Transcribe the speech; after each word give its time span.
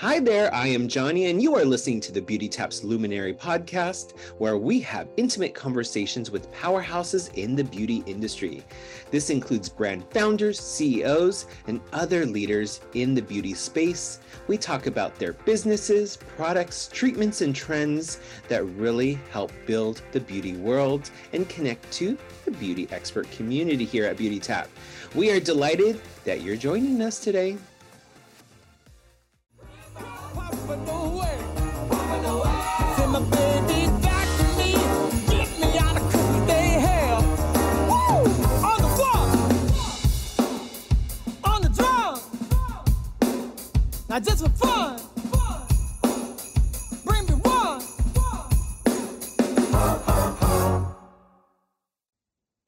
Hi 0.00 0.20
there, 0.20 0.52
I 0.52 0.66
am 0.66 0.88
Jonni, 0.88 1.30
and 1.30 1.42
you 1.42 1.56
are 1.56 1.64
listening 1.64 2.00
to 2.02 2.12
the 2.12 2.20
Beauty 2.20 2.50
Taps 2.50 2.84
Luminary 2.84 3.32
podcast, 3.32 4.12
where 4.36 4.58
we 4.58 4.78
have 4.80 5.08
intimate 5.16 5.54
conversations 5.54 6.30
with 6.30 6.52
powerhouses 6.52 7.32
in 7.32 7.56
the 7.56 7.64
beauty 7.64 8.02
industry. 8.04 8.62
This 9.10 9.30
includes 9.30 9.70
brand 9.70 10.04
founders, 10.10 10.60
CEOs, 10.60 11.46
and 11.66 11.80
other 11.94 12.26
leaders 12.26 12.82
in 12.92 13.14
the 13.14 13.22
beauty 13.22 13.54
space. 13.54 14.20
We 14.48 14.58
talk 14.58 14.86
about 14.86 15.18
their 15.18 15.32
businesses, 15.32 16.18
products, 16.36 16.90
treatments, 16.92 17.40
and 17.40 17.56
trends 17.56 18.20
that 18.48 18.66
really 18.66 19.18
help 19.30 19.50
build 19.64 20.02
the 20.12 20.20
beauty 20.20 20.58
world 20.58 21.10
and 21.32 21.48
connect 21.48 21.90
to 21.92 22.18
the 22.44 22.50
beauty 22.50 22.86
expert 22.90 23.30
community 23.30 23.86
here 23.86 24.04
at 24.04 24.18
Beauty 24.18 24.40
Tap. 24.40 24.68
We 25.14 25.30
are 25.30 25.40
delighted 25.40 26.02
that 26.24 26.42
you're 26.42 26.56
joining 26.56 27.00
us 27.00 27.18
today. 27.18 27.56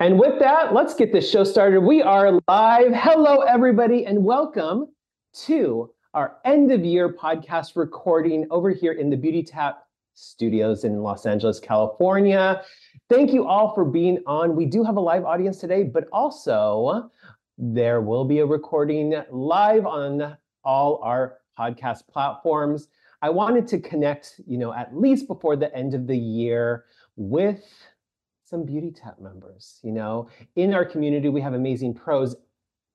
And 0.09 0.19
with 0.19 0.39
that, 0.39 0.73
let's 0.73 0.95
get 0.95 1.13
this 1.13 1.29
show 1.29 1.45
started. 1.45 1.81
We 1.81 2.01
are 2.01 2.41
live. 2.49 2.93
Hello, 2.95 3.41
everybody, 3.41 4.07
and 4.07 4.25
welcome 4.25 4.87
to 5.45 5.91
our 6.15 6.37
end 6.47 6.73
of 6.73 6.83
year 6.83 7.13
podcast 7.13 7.77
recording 7.77 8.47
over 8.51 8.71
here 8.71 8.93
in 8.93 9.11
the 9.11 9.17
Beauty 9.19 9.43
Tap 9.43 9.83
studios 10.19 10.85
in 10.85 11.03
Los 11.03 11.27
Angeles, 11.27 11.61
California. 11.61 12.63
Thank 13.09 13.33
you 13.33 13.47
all 13.47 13.75
for 13.75 13.85
being 13.85 14.19
on. 14.27 14.57
We 14.57 14.67
do 14.67 14.83
have 14.83 14.97
a 14.97 15.01
live 15.01 15.25
audience 15.25 15.59
today, 15.59 15.85
but 15.85 16.09
also 16.13 17.11
there 17.57 18.01
will 18.01 18.25
be 18.25 18.41
a 18.41 18.47
recording 18.47 19.15
live 19.31 19.87
on 19.87 20.37
all 20.65 21.01
our 21.03 21.39
podcast 21.59 22.07
platforms. 22.09 22.89
I 23.23 23.31
wanted 23.31 23.67
to 23.69 23.79
connect, 23.79 24.41
you 24.47 24.59
know, 24.59 24.73
at 24.73 24.97
least 24.97 25.27
before 25.27 25.57
the 25.57 25.75
end 25.75 25.95
of 25.95 26.07
the 26.07 26.17
year 26.17 26.85
with 27.17 27.65
some 28.45 28.65
Beauty 28.65 28.91
Tap 28.91 29.21
members. 29.21 29.81
You 29.83 29.93
know, 29.93 30.29
in 30.57 30.75
our 30.75 30.85
community, 30.85 31.29
we 31.29 31.41
have 31.41 31.55
amazing 31.55 31.95
pros 31.95 32.37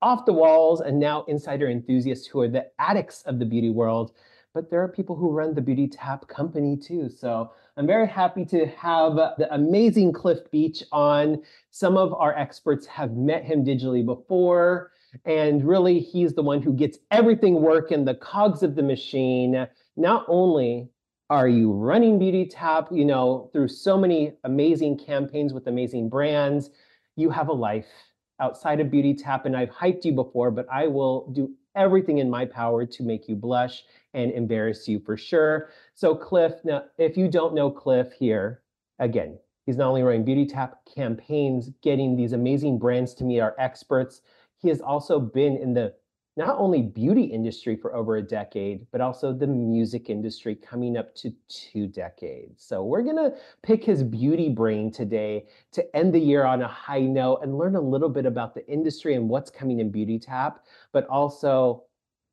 off 0.02 0.26
the 0.26 0.32
walls 0.32 0.80
and 0.82 0.98
now 0.98 1.24
insider 1.24 1.68
enthusiasts 1.68 2.26
who 2.26 2.40
are 2.40 2.48
the 2.48 2.66
addicts 2.78 3.22
of 3.22 3.38
the 3.38 3.46
beauty 3.46 3.70
world. 3.70 4.12
But 4.54 4.70
there 4.70 4.80
are 4.82 4.88
people 4.88 5.16
who 5.16 5.30
run 5.30 5.52
the 5.52 5.60
Beauty 5.60 5.88
Tap 5.88 6.28
company 6.28 6.76
too. 6.76 7.10
So 7.10 7.50
I'm 7.76 7.88
very 7.88 8.06
happy 8.06 8.44
to 8.46 8.66
have 8.66 9.16
the 9.16 9.48
amazing 9.50 10.12
Cliff 10.12 10.48
Beach 10.52 10.84
on. 10.92 11.42
Some 11.72 11.96
of 11.96 12.14
our 12.14 12.32
experts 12.36 12.86
have 12.86 13.16
met 13.16 13.44
him 13.44 13.64
digitally 13.64 14.06
before. 14.06 14.92
And 15.24 15.66
really, 15.66 15.98
he's 15.98 16.34
the 16.34 16.42
one 16.42 16.62
who 16.62 16.72
gets 16.72 16.98
everything 17.10 17.62
working, 17.62 18.04
the 18.04 18.14
cogs 18.14 18.62
of 18.62 18.76
the 18.76 18.82
machine. 18.82 19.66
Not 19.96 20.24
only 20.28 20.88
are 21.30 21.48
you 21.48 21.72
running 21.72 22.20
Beauty 22.20 22.46
Tap, 22.46 22.88
you 22.92 23.04
know, 23.04 23.50
through 23.52 23.68
so 23.68 23.98
many 23.98 24.34
amazing 24.44 24.98
campaigns 24.98 25.52
with 25.52 25.66
amazing 25.66 26.08
brands, 26.08 26.70
you 27.16 27.30
have 27.30 27.48
a 27.48 27.52
life 27.52 27.88
outside 28.40 28.78
of 28.78 28.90
Beauty 28.90 29.14
Tap. 29.14 29.46
And 29.46 29.56
I've 29.56 29.70
hyped 29.70 30.04
you 30.04 30.12
before, 30.12 30.52
but 30.52 30.66
I 30.72 30.86
will 30.86 31.28
do 31.32 31.52
everything 31.74 32.18
in 32.18 32.30
my 32.30 32.44
power 32.44 32.86
to 32.86 33.02
make 33.02 33.28
you 33.28 33.36
blush 33.36 33.84
and 34.14 34.32
embarrass 34.32 34.88
you 34.88 35.00
for 35.00 35.16
sure. 35.16 35.70
So, 35.94 36.14
Cliff, 36.14 36.54
now, 36.64 36.84
if 36.98 37.16
you 37.16 37.28
don't 37.28 37.54
know 37.54 37.70
Cliff 37.70 38.12
here, 38.12 38.62
again, 38.98 39.38
he's 39.66 39.76
not 39.76 39.88
only 39.88 40.02
running 40.02 40.24
Beauty 40.24 40.46
Tap 40.46 40.78
campaigns, 40.94 41.70
getting 41.82 42.16
these 42.16 42.32
amazing 42.32 42.78
brands 42.78 43.14
to 43.14 43.24
meet 43.24 43.40
our 43.40 43.54
experts, 43.58 44.22
he 44.58 44.68
has 44.68 44.80
also 44.80 45.18
been 45.20 45.56
in 45.56 45.74
the 45.74 45.94
not 46.36 46.56
only 46.58 46.82
beauty 46.82 47.22
industry 47.22 47.76
for 47.76 47.94
over 47.94 48.16
a 48.16 48.22
decade, 48.22 48.86
but 48.90 49.00
also 49.00 49.32
the 49.32 49.46
music 49.46 50.10
industry 50.10 50.54
coming 50.54 50.96
up 50.96 51.14
to 51.14 51.32
two 51.48 51.86
decades. 51.86 52.64
So 52.64 52.82
we're 52.82 53.02
going 53.02 53.16
to 53.16 53.34
pick 53.62 53.84
his 53.84 54.02
beauty 54.02 54.48
brain 54.48 54.90
today 54.90 55.46
to 55.72 55.96
end 55.96 56.12
the 56.12 56.18
year 56.18 56.44
on 56.44 56.62
a 56.62 56.68
high 56.68 57.02
note 57.02 57.40
and 57.42 57.56
learn 57.56 57.76
a 57.76 57.80
little 57.80 58.08
bit 58.08 58.26
about 58.26 58.54
the 58.54 58.66
industry 58.66 59.14
and 59.14 59.28
what's 59.28 59.50
coming 59.50 59.78
in 59.78 59.90
Beauty 59.90 60.18
Tap, 60.18 60.64
but 60.92 61.06
also 61.06 61.84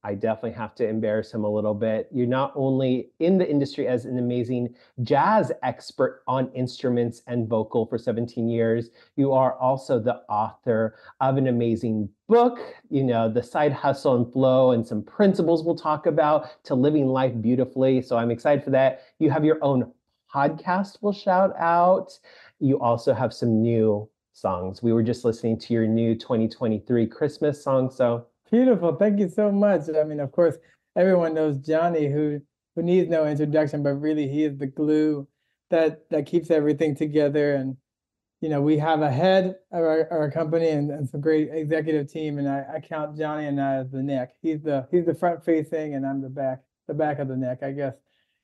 I 0.04 0.16
definitely 0.16 0.54
have 0.54 0.74
to 0.76 0.88
embarrass 0.88 1.32
him 1.32 1.44
a 1.44 1.50
little 1.50 1.76
bit. 1.76 2.10
You're 2.12 2.26
not 2.26 2.52
only 2.56 3.12
in 3.20 3.38
the 3.38 3.50
industry 3.50 3.88
as 3.88 4.06
an 4.06 4.18
amazing 4.18 4.74
jazz 5.04 5.52
expert 5.62 6.24
on 6.28 6.52
instruments 6.54 7.22
and 7.28 7.48
vocal 7.48 7.86
for 7.86 7.98
17 7.98 8.50
years, 8.50 8.90
you 9.16 9.32
are 9.32 9.54
also 9.60 10.00
the 10.00 10.22
author 10.28 10.96
of 11.20 11.38
an 11.38 11.48
amazing 11.48 12.10
book, 12.28 12.60
you 12.90 13.04
know, 13.04 13.32
The 13.32 13.44
Side 13.44 13.74
Hustle 13.74 14.16
and 14.16 14.32
Flow, 14.34 14.72
and 14.72 14.86
some 14.86 15.04
principles 15.04 15.64
we'll 15.64 15.76
talk 15.76 16.08
about 16.08 16.64
to 16.64 16.74
living 16.74 17.08
life 17.08 17.34
beautifully. 17.40 18.02
So 18.02 18.18
I'm 18.18 18.32
excited 18.32 18.64
for 18.64 18.72
that. 18.72 19.02
You 19.20 19.30
have 19.30 19.46
your 19.46 19.60
own 19.62 19.92
podcast, 20.34 20.98
we'll 21.02 21.14
shout 21.14 21.54
out. 21.60 22.18
You 22.60 22.80
also 22.80 23.14
have 23.14 23.34
some 23.34 23.62
new 23.62 24.10
songs. 24.34 24.82
We 24.82 24.94
were 24.94 25.04
just 25.04 25.26
listening 25.26 25.60
to 25.60 25.74
your 25.74 25.86
new 25.86 26.16
2023 26.16 27.06
Christmas 27.08 27.64
song. 27.64 27.92
So 27.92 28.26
Beautiful. 28.52 28.96
Thank 28.98 29.20
you 29.20 29.30
so 29.30 29.52
much. 29.52 29.84
I 29.90 30.04
mean, 30.04 30.20
of 30.20 30.32
course, 30.34 30.58
everyone 30.98 31.34
knows 31.34 31.58
Jonni, 31.58 32.12
who 32.12 32.42
who 32.76 32.84
needs 32.84 33.10
no 33.10 33.26
introduction, 33.26 33.82
but 33.82 33.94
really 33.94 34.28
he 34.28 34.44
is 34.44 34.58
the 34.58 34.68
glue 34.68 35.28
that 35.70 36.10
that 36.10 36.26
keeps 36.26 36.52
everything 36.52 36.96
together. 36.96 37.56
And 37.56 37.78
you 38.42 38.50
know, 38.50 38.62
we 38.62 38.78
have 38.78 39.02
a 39.02 39.12
head 39.12 39.56
of 39.72 39.84
our, 39.84 40.08
our 40.12 40.32
company 40.32 40.70
and, 40.70 40.92
and 40.92 41.08
some 41.08 41.22
great 41.22 41.50
executive 41.52 42.12
team, 42.12 42.40
and 42.40 42.50
I, 42.50 42.66
I 42.76 42.80
count 42.82 43.18
Jonni 43.18 43.48
and 43.48 43.62
I 43.62 43.76
as 43.76 43.92
the 43.92 44.04
neck. 44.04 44.32
He's 44.42 44.62
the 44.62 44.86
he's 44.92 45.06
the 45.06 45.16
front 45.16 45.46
facing, 45.46 45.96
and 45.96 46.06
I'm 46.06 46.22
the 46.22 46.30
back 46.30 46.60
the 46.88 46.94
back 46.94 47.20
of 47.20 47.30
the 47.30 47.38
neck, 47.38 47.64
I 47.64 47.72
guess, 47.72 47.94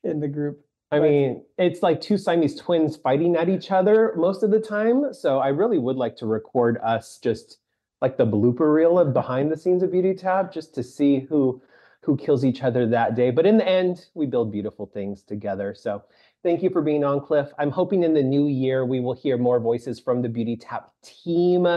in 0.06 0.22
the 0.22 0.28
group. 0.30 0.62
I 0.90 1.02
mean, 1.02 1.44
it's 1.58 1.84
like 1.84 2.00
two 2.00 2.18
Siamese 2.18 2.56
twins 2.56 2.96
fighting 2.96 3.36
at 3.36 3.50
each 3.50 3.72
other 3.72 4.14
most 4.16 4.42
of 4.42 4.52
the 4.52 4.60
time. 4.62 5.14
So 5.14 5.40
I 5.40 5.50
really 5.50 5.80
would 5.80 5.98
like 5.98 6.16
to 6.18 6.26
record 6.26 6.78
us 6.82 7.20
just 7.22 7.58
like 8.02 8.18
the 8.18 8.26
blooper 8.26 8.74
reel 8.74 9.00
of 9.00 9.14
behind 9.14 9.52
the 9.52 9.58
scenes 9.58 9.84
of 9.84 9.92
Beauty 9.92 10.14
Tap 10.14 10.54
just 10.54 10.74
to 10.76 10.84
see 10.84 11.22
who 11.22 11.62
who 12.02 12.16
kills 12.16 12.46
each 12.46 12.64
other 12.64 12.88
that 12.88 13.16
day. 13.16 13.32
But 13.32 13.46
in 13.46 13.58
the 13.58 13.68
end, 13.68 14.06
we 14.14 14.28
build 14.28 14.50
beautiful 14.50 14.86
things 14.86 15.24
together. 15.24 15.76
So 15.78 16.04
thank 16.42 16.64
you 16.64 16.70
for 16.70 16.82
being 16.82 17.04
on, 17.04 17.20
Cliff. 17.20 17.50
I'm 17.60 17.72
hoping 17.72 18.04
in 18.04 18.14
the 18.14 18.24
new 18.24 18.48
year 18.48 18.86
we 18.86 19.02
will 19.02 19.14
hear 19.14 19.38
more 19.38 19.60
voices 19.60 20.00
from 20.00 20.22
the 20.22 20.30
Beauty 20.30 20.56
Tap 20.56 20.92
team. 21.04 21.68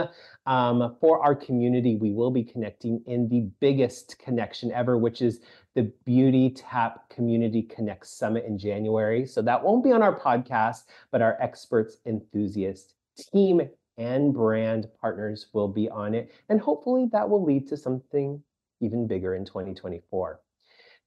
Um, 0.45 0.95
for 1.01 1.21
our 1.21 1.35
community, 1.35 1.97
we 1.97 2.13
will 2.13 2.31
be 2.31 2.45
connecting 2.45 3.03
in 3.07 3.27
the 3.27 3.41
biggest 3.59 4.19
connection 4.19 4.71
ever, 4.71 4.97
which 4.97 5.21
is 5.21 5.41
the 5.75 5.91
Beauty 6.05 6.51
Tap 6.51 7.09
Community 7.09 7.63
Connect 7.63 8.05
Summit 8.07 8.45
in 8.45 8.57
January. 8.57 9.25
So 9.25 9.41
that 9.41 9.61
won't 9.61 9.83
be 9.83 9.91
on 9.91 10.01
our 10.01 10.17
podcast, 10.17 10.83
but 11.11 11.21
our 11.21 11.35
experts 11.41 11.97
enthusiast 12.05 12.93
team 13.17 13.69
and 14.01 14.33
brand 14.33 14.87
partners 14.99 15.47
will 15.53 15.67
be 15.67 15.87
on 15.89 16.15
it. 16.15 16.33
And 16.49 16.59
hopefully 16.59 17.07
that 17.11 17.29
will 17.29 17.43
lead 17.43 17.67
to 17.67 17.77
something 17.77 18.41
even 18.81 19.07
bigger 19.07 19.35
in 19.35 19.45
2024. 19.45 20.39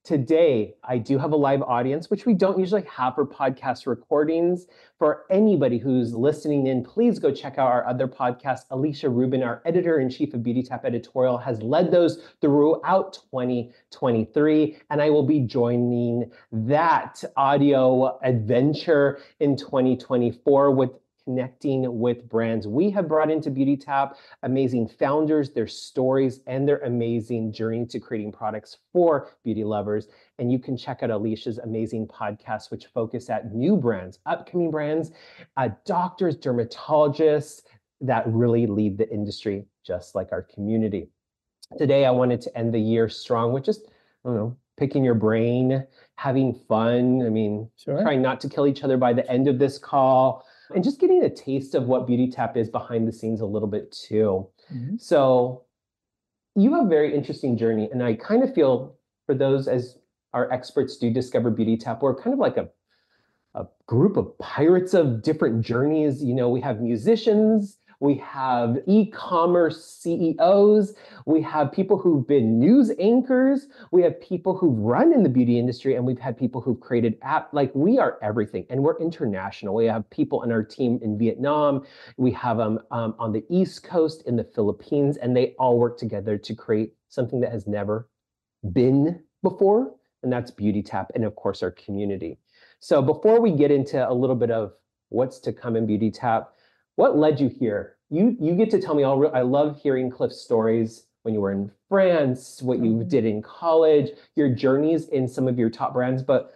Today, 0.04 0.74
I 0.84 0.98
do 0.98 1.16
have 1.16 1.32
a 1.32 1.36
live 1.36 1.62
audience, 1.62 2.10
which 2.10 2.26
we 2.26 2.34
don't 2.34 2.58
usually 2.58 2.82
have 2.82 3.14
for 3.14 3.26
podcast 3.26 3.86
recordings. 3.86 4.66
For 4.98 5.24
anybody 5.30 5.78
who's 5.78 6.14
listening 6.14 6.66
in, 6.66 6.84
please 6.84 7.18
go 7.18 7.32
check 7.32 7.56
out 7.56 7.68
our 7.70 7.86
other 7.86 8.06
podcast. 8.06 8.68
Elycia 8.70 9.08
Rubin, 9.10 9.42
our 9.42 9.62
editor 9.64 10.00
in 10.00 10.10
chief 10.10 10.34
of 10.34 10.42
Beauty 10.42 10.62
Tap 10.62 10.84
Editorial, 10.84 11.38
has 11.38 11.62
led 11.62 11.90
those 11.90 12.22
throughout 12.42 13.14
2023. 13.30 14.76
And 14.90 15.00
I 15.00 15.08
will 15.08 15.26
be 15.26 15.40
joining 15.40 16.30
that 16.52 17.24
audio 17.38 18.18
adventure 18.22 19.20
in 19.40 19.56
2024 19.56 20.70
with 20.70 20.90
connecting 21.24 21.98
with 21.98 22.28
brands. 22.28 22.66
We 22.66 22.90
have 22.90 23.08
brought 23.08 23.30
into 23.30 23.50
Beauty 23.50 23.76
Tap 23.76 24.16
amazing 24.42 24.88
founders, 24.88 25.50
their 25.50 25.66
stories, 25.66 26.40
and 26.46 26.68
their 26.68 26.78
amazing 26.78 27.52
journey 27.52 27.86
to 27.86 27.98
creating 27.98 28.32
products 28.32 28.78
for 28.92 29.30
beauty 29.42 29.64
lovers. 29.64 30.08
And 30.38 30.52
you 30.52 30.58
can 30.58 30.76
check 30.76 31.02
out 31.02 31.10
Elycia's 31.10 31.58
amazing 31.58 32.08
podcast, 32.08 32.70
which 32.70 32.86
focus 32.86 33.30
at 33.30 33.54
new 33.54 33.76
brands, 33.76 34.18
upcoming 34.26 34.70
brands, 34.70 35.12
uh, 35.56 35.70
doctors, 35.86 36.36
dermatologists 36.36 37.62
that 38.00 38.24
really 38.26 38.66
lead 38.66 38.98
the 38.98 39.10
industry, 39.10 39.64
just 39.86 40.14
like 40.14 40.28
our 40.32 40.42
community. 40.42 41.08
Today, 41.78 42.04
I 42.04 42.10
wanted 42.10 42.40
to 42.42 42.58
end 42.58 42.74
the 42.74 42.80
year 42.80 43.08
strong 43.08 43.52
with 43.52 43.64
just, 43.64 43.86
I 44.24 44.28
don't 44.28 44.36
know, 44.36 44.56
picking 44.76 45.04
your 45.04 45.14
brain, 45.14 45.86
having 46.16 46.52
fun. 46.68 47.22
I 47.24 47.30
mean, 47.30 47.70
sure. 47.76 48.02
trying 48.02 48.20
not 48.20 48.40
to 48.40 48.48
kill 48.48 48.66
each 48.66 48.82
other 48.82 48.98
by 48.98 49.12
the 49.14 49.28
end 49.30 49.48
of 49.48 49.58
this 49.58 49.78
call 49.78 50.44
and 50.74 50.84
just 50.84 51.00
getting 51.00 51.22
a 51.22 51.30
taste 51.30 51.74
of 51.74 51.84
what 51.84 52.06
Beauty 52.06 52.30
Tap 52.30 52.56
is 52.56 52.68
behind 52.68 53.06
the 53.06 53.12
scenes 53.12 53.40
a 53.40 53.46
little 53.46 53.68
bit 53.68 53.92
too. 53.92 54.48
Mm-hmm. 54.72 54.96
So 54.98 55.64
you 56.54 56.74
have 56.74 56.86
a 56.86 56.88
very 56.88 57.14
interesting 57.14 57.56
journey, 57.56 57.88
and 57.92 58.02
I 58.02 58.14
kind 58.14 58.42
of 58.42 58.54
feel 58.54 58.96
for 59.26 59.34
those 59.34 59.68
as 59.68 59.98
our 60.32 60.50
experts 60.52 60.96
do 60.96 61.10
discover 61.10 61.50
Beauty 61.50 61.76
Tap, 61.76 62.02
we're 62.02 62.14
kind 62.14 62.32
of 62.32 62.38
like 62.38 62.56
a 62.56 62.68
a 63.54 63.66
group 63.86 64.16
of 64.16 64.36
pirates 64.38 64.94
of 64.94 65.22
different 65.22 65.64
journeys. 65.64 66.22
You 66.22 66.34
know, 66.34 66.48
we 66.48 66.60
have 66.60 66.80
musicians, 66.80 67.78
we 68.04 68.16
have 68.16 68.76
e-commerce 68.86 69.82
CEOs, 69.82 70.92
we 71.24 71.40
have 71.40 71.72
people 71.72 71.96
who've 71.96 72.26
been 72.28 72.60
news 72.60 72.92
anchors, 72.98 73.66
we 73.92 74.02
have 74.02 74.20
people 74.20 74.54
who've 74.54 74.78
run 74.78 75.10
in 75.10 75.22
the 75.22 75.28
beauty 75.30 75.58
industry, 75.58 75.96
and 75.96 76.04
we've 76.04 76.18
had 76.18 76.36
people 76.36 76.60
who've 76.60 76.80
created 76.80 77.16
app. 77.22 77.48
Like 77.54 77.74
we 77.74 77.98
are 77.98 78.18
everything, 78.22 78.66
and 78.68 78.82
we're 78.82 78.98
international. 79.00 79.74
We 79.74 79.86
have 79.86 80.08
people 80.10 80.42
in 80.42 80.52
our 80.52 80.62
team 80.62 81.00
in 81.02 81.18
Vietnam, 81.18 81.86
we 82.18 82.30
have 82.32 82.58
them 82.58 82.78
um, 82.90 83.14
on 83.18 83.32
the 83.32 83.42
East 83.48 83.84
Coast, 83.84 84.22
in 84.26 84.36
the 84.36 84.44
Philippines, 84.44 85.16
and 85.16 85.34
they 85.34 85.54
all 85.58 85.78
work 85.78 85.96
together 85.96 86.36
to 86.36 86.54
create 86.54 86.92
something 87.08 87.40
that 87.40 87.52
has 87.52 87.66
never 87.66 88.10
been 88.74 89.22
before, 89.42 89.94
and 90.22 90.30
that's 90.30 90.50
Beauty 90.50 90.82
Tap, 90.82 91.10
and 91.14 91.24
of 91.24 91.34
course 91.36 91.62
our 91.62 91.70
community. 91.70 92.38
So 92.80 93.00
before 93.00 93.40
we 93.40 93.50
get 93.50 93.70
into 93.70 94.06
a 94.06 94.12
little 94.12 94.36
bit 94.36 94.50
of 94.50 94.74
what's 95.08 95.38
to 95.40 95.54
come 95.54 95.74
in 95.74 95.86
Beauty 95.86 96.10
Tap, 96.10 96.50
what 96.96 97.16
led 97.16 97.40
you 97.40 97.48
here? 97.48 97.93
You 98.10 98.36
you 98.40 98.54
get 98.54 98.70
to 98.70 98.80
tell 98.80 98.94
me 98.94 99.02
all. 99.02 99.34
I 99.34 99.42
love 99.42 99.80
hearing 99.80 100.10
Cliff's 100.10 100.40
stories 100.40 101.06
when 101.22 101.34
you 101.34 101.40
were 101.40 101.52
in 101.52 101.70
France, 101.88 102.62
what 102.62 102.78
you 102.78 102.92
Mhm. 102.92 103.08
did 103.08 103.24
in 103.24 103.40
college, 103.42 104.10
your 104.36 104.50
journeys 104.50 105.08
in 105.08 105.26
some 105.26 105.48
of 105.48 105.58
your 105.58 105.70
top 105.70 105.94
brands. 105.94 106.22
But 106.22 106.52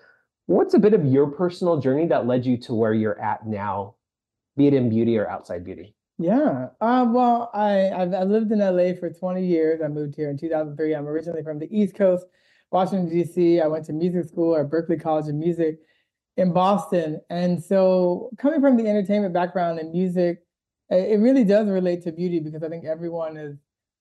what's 0.46 0.74
a 0.74 0.78
bit 0.78 0.92
of 0.94 1.06
your 1.06 1.26
personal 1.30 1.78
journey 1.78 2.06
that 2.06 2.26
led 2.26 2.44
you 2.44 2.56
to 2.58 2.74
where 2.74 2.92
you're 2.92 3.18
at 3.20 3.46
now, 3.46 3.94
be 4.56 4.66
it 4.66 4.74
in 4.74 4.90
beauty 4.90 5.16
or 5.18 5.28
outside 5.28 5.64
beauty? 5.64 5.94
Yeah. 6.18 6.68
Uh, 6.80 7.06
well, 7.08 7.50
I 7.54 7.90
I've, 7.90 8.12
I 8.12 8.24
lived 8.24 8.52
in 8.52 8.58
LA 8.60 8.92
for 8.94 9.08
20 9.10 9.44
years. 9.44 9.80
I 9.80 9.88
moved 9.88 10.16
here 10.16 10.28
in 10.30 10.36
2003. 10.36 10.94
I'm 10.94 11.08
originally 11.08 11.42
from 11.42 11.58
the 11.58 11.68
East 11.76 11.94
Coast, 11.94 12.26
Washington 12.70 13.08
D.C. 13.08 13.60
I 13.60 13.66
went 13.68 13.86
to 13.86 13.92
music 13.94 14.26
school 14.26 14.54
at 14.56 14.68
Berklee 14.68 15.00
College 15.00 15.28
of 15.28 15.34
Music 15.34 15.78
in 16.36 16.52
Boston, 16.52 17.20
and 17.30 17.62
so 17.62 18.30
coming 18.38 18.60
from 18.60 18.76
the 18.76 18.86
entertainment 18.88 19.32
background 19.32 19.78
and 19.78 19.90
music, 19.92 20.44
it 20.90 21.20
really 21.20 21.44
does 21.44 21.68
relate 21.68 22.02
to 22.04 22.12
beauty 22.12 22.40
because 22.40 22.62
I 22.62 22.68
think 22.68 22.84
everyone 22.84 23.36
is 23.36 23.56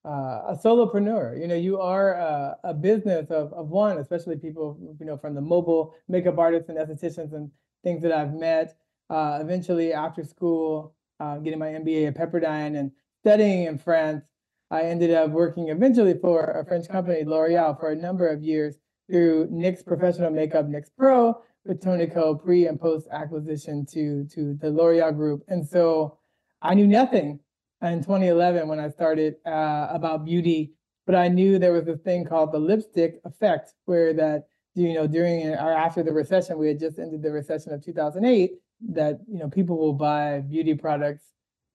uh, 0.05 0.53
a 0.53 0.59
solopreneur. 0.63 1.39
You 1.39 1.47
know, 1.47 1.55
you 1.55 1.79
are 1.79 2.13
a, 2.13 2.57
a 2.63 2.73
business 2.73 3.29
of 3.29 3.53
of 3.53 3.69
one, 3.69 3.97
especially 3.97 4.37
people 4.37 4.77
you 4.99 5.05
know 5.05 5.17
from 5.17 5.35
the 5.35 5.41
mobile 5.41 5.95
makeup 6.07 6.37
artists 6.37 6.69
and 6.69 6.77
estheticians 6.77 7.33
and 7.33 7.51
things 7.83 8.01
that 8.03 8.11
I've 8.11 8.33
met. 8.33 8.77
Uh, 9.09 9.39
eventually, 9.41 9.93
after 9.93 10.23
school 10.23 10.93
uh, 11.19 11.37
getting 11.37 11.59
my 11.59 11.67
MBA 11.67 12.07
at 12.07 12.15
Pepperdine 12.15 12.77
and 12.77 12.91
studying 13.21 13.63
in 13.63 13.77
France. 13.77 14.23
I 14.69 14.83
ended 14.83 15.11
up 15.11 15.31
working 15.31 15.69
eventually 15.69 16.17
for 16.19 16.51
a 16.51 16.65
French 16.65 16.89
company, 16.89 17.23
L'Oreal, 17.23 17.79
for 17.79 17.91
a 17.91 17.95
number 17.95 18.27
of 18.27 18.43
years 18.43 18.75
through 19.09 19.47
NYX 19.47 19.85
Professional 19.85 20.29
Makeup, 20.29 20.65
NYX 20.67 20.89
Pro, 20.97 21.41
with 21.65 21.81
Tony 21.81 22.07
Ko 22.07 22.35
pre 22.35 22.67
and 22.67 22.79
post 22.79 23.07
acquisition 23.11 23.85
to, 23.87 24.25
to 24.25 24.55
the 24.55 24.69
L'Oreal 24.69 25.15
group. 25.15 25.43
And 25.47 25.65
so 25.65 26.17
I 26.61 26.73
knew 26.73 26.87
nothing 26.87 27.39
in 27.81 28.01
2011 28.01 28.67
when 28.67 28.79
I 28.79 28.89
started 28.89 29.35
uh, 29.45 29.87
about 29.91 30.25
beauty, 30.25 30.73
but 31.05 31.15
I 31.15 31.27
knew 31.27 31.59
there 31.59 31.73
was 31.73 31.85
this 31.85 31.99
thing 31.99 32.25
called 32.25 32.51
the 32.51 32.59
lipstick 32.59 33.21
effect, 33.25 33.73
where 33.85 34.13
that 34.13 34.47
you 34.75 34.93
know 34.93 35.07
during 35.07 35.47
or 35.47 35.71
after 35.71 36.03
the 36.03 36.13
recession, 36.13 36.57
we 36.57 36.67
had 36.67 36.79
just 36.79 36.99
ended 36.99 37.21
the 37.21 37.31
recession 37.31 37.73
of 37.73 37.83
2008 37.83 38.53
that 38.89 39.19
you 39.27 39.39
know 39.39 39.49
people 39.49 39.77
will 39.77 39.93
buy 39.93 40.39
beauty 40.39 40.73
products 40.73 41.25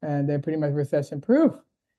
and 0.02 0.29
they're 0.29 0.38
pretty 0.38 0.58
much 0.58 0.73
recession 0.73 1.20
proof. 1.20 1.52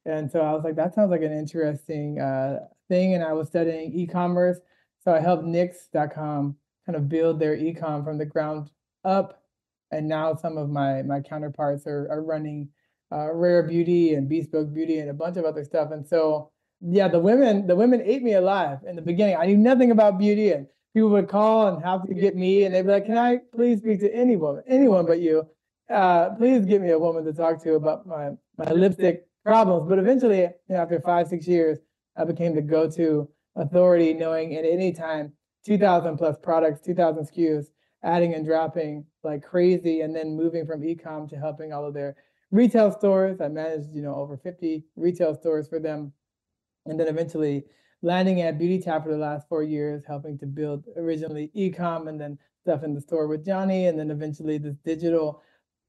And 0.06 0.30
so 0.30 0.42
i 0.42 0.52
was 0.52 0.64
like 0.64 0.76
that 0.76 0.94
sounds 0.94 1.12
like 1.12 1.22
an 1.22 1.32
interesting 1.32 2.20
uh, 2.20 2.60
thing 2.90 3.14
and 3.14 3.24
i 3.24 3.34
was 3.34 3.48
studying 3.48 3.94
e-commerce. 3.94 4.60
So 5.04 5.14
i 5.14 5.20
helped 5.20 5.46
nyx.com 5.46 6.56
kind 6.86 6.96
of 6.96 7.10
build 7.10 7.40
their 7.40 7.56
e-com 7.56 8.04
from 8.04 8.18
the 8.18 8.26
ground 8.26 8.70
up 9.04 9.43
and 9.94 10.08
now 10.08 10.36
some 10.36 10.58
of 10.58 10.70
my 10.70 11.04
my 11.04 11.22
counterparts 11.22 11.86
are, 11.88 12.08
are 12.12 12.24
running 12.24 12.70
uh, 13.12 13.32
rare 13.32 13.64
beauty 13.64 14.16
and 14.16 14.28
bespoke 14.28 14.74
beauty 14.74 15.00
and 15.00 15.10
a 15.10 15.14
bunch 15.14 15.38
of 15.38 15.46
other 15.46 15.64
stuff. 15.64 15.92
And 15.92 16.06
so 16.06 16.52
yeah 16.82 17.08
the 17.08 17.20
women 17.20 17.68
the 17.68 17.76
women 17.76 18.02
ate 18.04 18.24
me 18.24 18.34
alive 18.34 18.80
in 18.88 18.96
the 18.96 19.02
beginning. 19.02 19.38
I 19.38 19.46
knew 19.46 19.58
nothing 19.58 19.92
about 19.92 20.18
beauty 20.18 20.52
and 20.52 20.68
people 20.94 21.10
would 21.10 21.30
call 21.30 21.68
and 21.68 21.84
have 21.84 22.06
to 22.08 22.14
get 22.14 22.36
me 22.36 22.64
and 22.64 22.74
they'd 22.74 22.82
be 22.82 22.90
like 22.90 23.06
can 23.06 23.18
i 23.18 23.38
please 23.56 23.80
speak 23.80 24.00
to 24.02 24.14
any 24.14 24.36
woman 24.36 24.64
anyone 24.68 25.06
but 25.06 25.20
you? 25.20 25.48
Uh, 25.90 26.30
please 26.32 26.66
give 26.66 26.82
me 26.82 26.92
a 26.92 27.00
woman 27.00 27.24
to 27.26 27.34
talk 27.34 27.62
to 27.64 27.76
about 27.76 28.08
my 28.08 28.32
my 28.58 28.72
lipstick 28.72 29.28
problems. 29.46 29.88
But 29.88 30.00
eventually 30.00 30.42
you 30.42 30.50
know, 30.70 30.78
after 30.78 31.00
five 31.00 31.28
six 31.28 31.48
years 31.48 31.78
i 32.18 32.24
became 32.24 32.56
the 32.56 32.62
go-to 32.62 33.30
authority 33.56 34.14
knowing 34.14 34.56
at 34.56 34.66
any 34.66 34.92
time 34.92 35.34
2000 35.66 36.18
plus 36.18 36.36
products 36.42 36.82
2000 36.82 37.28
skus 37.28 37.68
adding 38.04 38.34
and 38.34 38.46
dropping 38.46 39.06
like 39.24 39.44
crazy 39.44 40.02
and 40.02 40.16
then 40.16 40.36
moving 40.36 40.66
from 40.66 40.82
ecom 40.82 41.30
to 41.30 41.38
helping 41.38 41.72
all 41.74 41.86
of 41.86 41.94
their 41.94 42.16
retail 42.52 42.92
stores 42.92 43.42
i 43.42 43.48
managed 43.48 43.94
you 43.94 44.02
know 44.02 44.16
over 44.16 44.38
50 44.38 44.84
retail 44.96 45.34
stores 45.36 45.68
for 45.68 45.80
them 45.80 46.12
and 46.86 47.00
then 47.00 47.08
eventually 47.08 47.64
landing 48.04 48.42
at 48.42 48.60
Beauty 48.60 48.80
Tap 48.80 49.04
for 49.04 49.12
the 49.12 49.18
last 49.18 49.48
four 49.48 49.64
years, 49.64 50.04
helping 50.06 50.38
to 50.38 50.46
build 50.46 50.86
originally 50.98 51.50
ecom 51.56 52.10
and 52.10 52.20
then 52.20 52.38
stuff 52.62 52.84
in 52.84 52.94
the 52.94 53.02
store 53.02 53.28
with 53.28 53.46
Jonni, 53.46 53.90
and 53.90 53.98
then 53.98 54.12
eventually 54.12 54.58
this 54.58 54.76
digital 54.86 55.42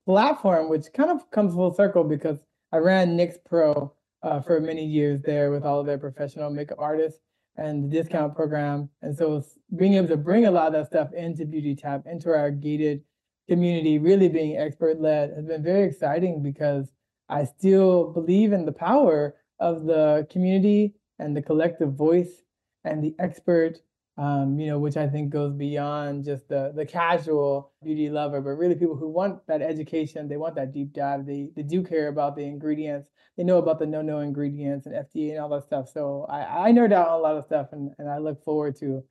platform, 0.07 0.69
which 0.71 0.87
kind 0.95 1.11
of 1.11 1.29
comes 1.31 1.55
full 1.55 1.75
circle 1.75 2.05
because 2.05 2.39
I 2.73 2.79
ran 2.79 3.17
NYX 3.17 3.37
Pro 3.45 3.93
uh, 4.23 4.41
for 4.41 4.61
many 4.61 4.85
years 4.85 5.21
there 5.23 5.51
with 5.51 5.65
all 5.65 5.81
of 5.81 5.87
their 5.87 5.99
professional 5.99 6.51
makeup 6.51 6.79
artists 6.81 7.21
and 7.57 7.85
the 7.85 7.89
discount 7.89 8.35
program. 8.35 8.89
And 9.03 9.17
so 9.17 9.45
being 9.77 9.95
able 9.95 10.09
to 10.09 10.17
bring 10.17 10.47
a 10.47 10.51
lot 10.51 10.69
of 10.69 10.73
that 10.73 10.87
stuff 10.87 11.13
into 11.13 11.45
Beauty 11.45 11.75
Tap, 11.75 12.05
into 12.07 12.31
our 12.31 12.51
gated 12.51 13.03
community, 13.49 13.99
really 13.99 14.29
being 14.29 14.57
expert 14.57 15.01
led 15.01 15.31
has 15.31 15.45
been 15.47 15.63
very 15.63 15.85
exciting 15.85 16.43
because 16.43 16.93
I 17.29 17.45
still 17.45 18.13
believe 18.13 18.53
in 18.53 18.65
the 18.65 18.73
power 18.73 19.37
of 19.61 19.85
the 19.85 20.27
community 20.31 20.95
and 21.19 21.37
the 21.37 21.43
collective 21.43 21.95
voice 21.95 22.43
and 22.85 23.03
the 23.03 23.15
expert, 23.19 23.79
um, 24.19 24.59
you 24.59 24.67
know, 24.67 24.79
which 24.79 24.97
I 24.97 25.09
think 25.09 25.31
goes 25.31 25.53
beyond 25.53 26.25
just 26.25 26.49
the 26.49 26.73
the 26.75 26.87
casual 26.87 27.73
beauty 27.83 28.11
lover, 28.11 28.41
but 28.41 28.51
really 28.51 28.75
people 28.75 28.97
who 28.97 29.09
want 29.09 29.47
that 29.47 29.63
education, 29.63 30.29
they 30.29 30.37
want 30.37 30.55
that 30.57 30.73
deep 30.73 30.93
dive, 30.93 31.27
they 31.27 31.51
they 31.57 31.63
do 31.63 31.83
care 31.83 32.09
about 32.09 32.37
the 32.37 32.43
ingredients, 32.43 33.09
they 33.37 33.45
know 33.45 33.59
about 33.59 33.79
the 33.79 33.87
no 33.87 34.03
no 34.03 34.21
ingredients 34.21 34.87
and 34.87 34.95
FDA 34.95 35.31
and 35.31 35.41
all 35.41 35.49
that 35.51 35.65
stuff. 35.65 35.89
So 35.89 36.27
I 36.29 36.69
I 36.69 36.73
nerd 36.73 36.93
out 36.93 37.09
on 37.09 37.19
a 37.19 37.23
lot 37.23 37.37
of 37.37 37.45
stuff, 37.47 37.69
and 37.73 37.93
and 37.99 38.09
I 38.09 38.19
look 38.19 38.45
forward 38.45 38.77
to 38.81 39.03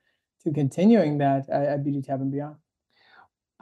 to 0.44 0.52
continuing 0.52 1.18
that 1.18 1.48
at, 1.48 1.62
at 1.62 1.84
Beauty 1.84 2.02
Tap 2.02 2.20
and 2.20 2.30
beyond. 2.30 2.56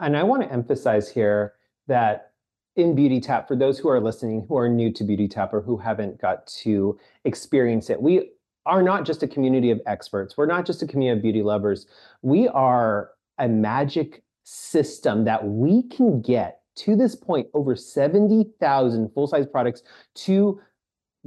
And 0.03 0.17
I 0.17 0.25
want 0.25 0.43
to 0.43 0.53
emphasize 0.53 1.09
here 1.09 1.55
that 1.87 2.33
in 2.75 2.95
Beauty 2.95 3.21
Tap, 3.21 3.47
for 3.47 3.55
those 3.55 3.79
who 3.79 3.89
are 3.89 4.01
listening 4.01 4.45
who 4.49 4.57
are 4.57 4.69
new 4.69 4.93
to 4.93 5.05
Beauty 5.05 5.29
Tap 5.29 5.55
or 5.55 5.61
who 5.61 5.77
haven't 5.77 6.21
got 6.21 6.47
to 6.63 6.99
experience 7.25 7.89
it, 7.89 8.03
we 8.03 8.31
are 8.67 8.83
not 8.83 9.05
just 9.05 9.23
a 9.23 9.29
community 9.29 9.71
of 9.71 9.81
experts. 9.87 10.37
We're 10.37 10.47
not 10.47 10.67
just 10.67 10.83
a 10.83 10.87
community 10.87 11.19
of 11.19 11.23
beauty 11.23 11.43
lovers. 11.43 11.87
We 12.23 12.49
are 12.49 13.11
a 13.39 13.49
magic 13.49 14.23
system 14.45 15.25
that 15.25 15.45
we 15.45 15.85
can 15.85 16.21
get 16.21 16.61
to 16.75 16.97
this 16.97 17.15
point 17.15 17.49
over 17.55 17.77
70,000 17.77 19.13
full 19.13 19.27
size 19.27 19.47
products 19.47 19.83
to 20.15 20.61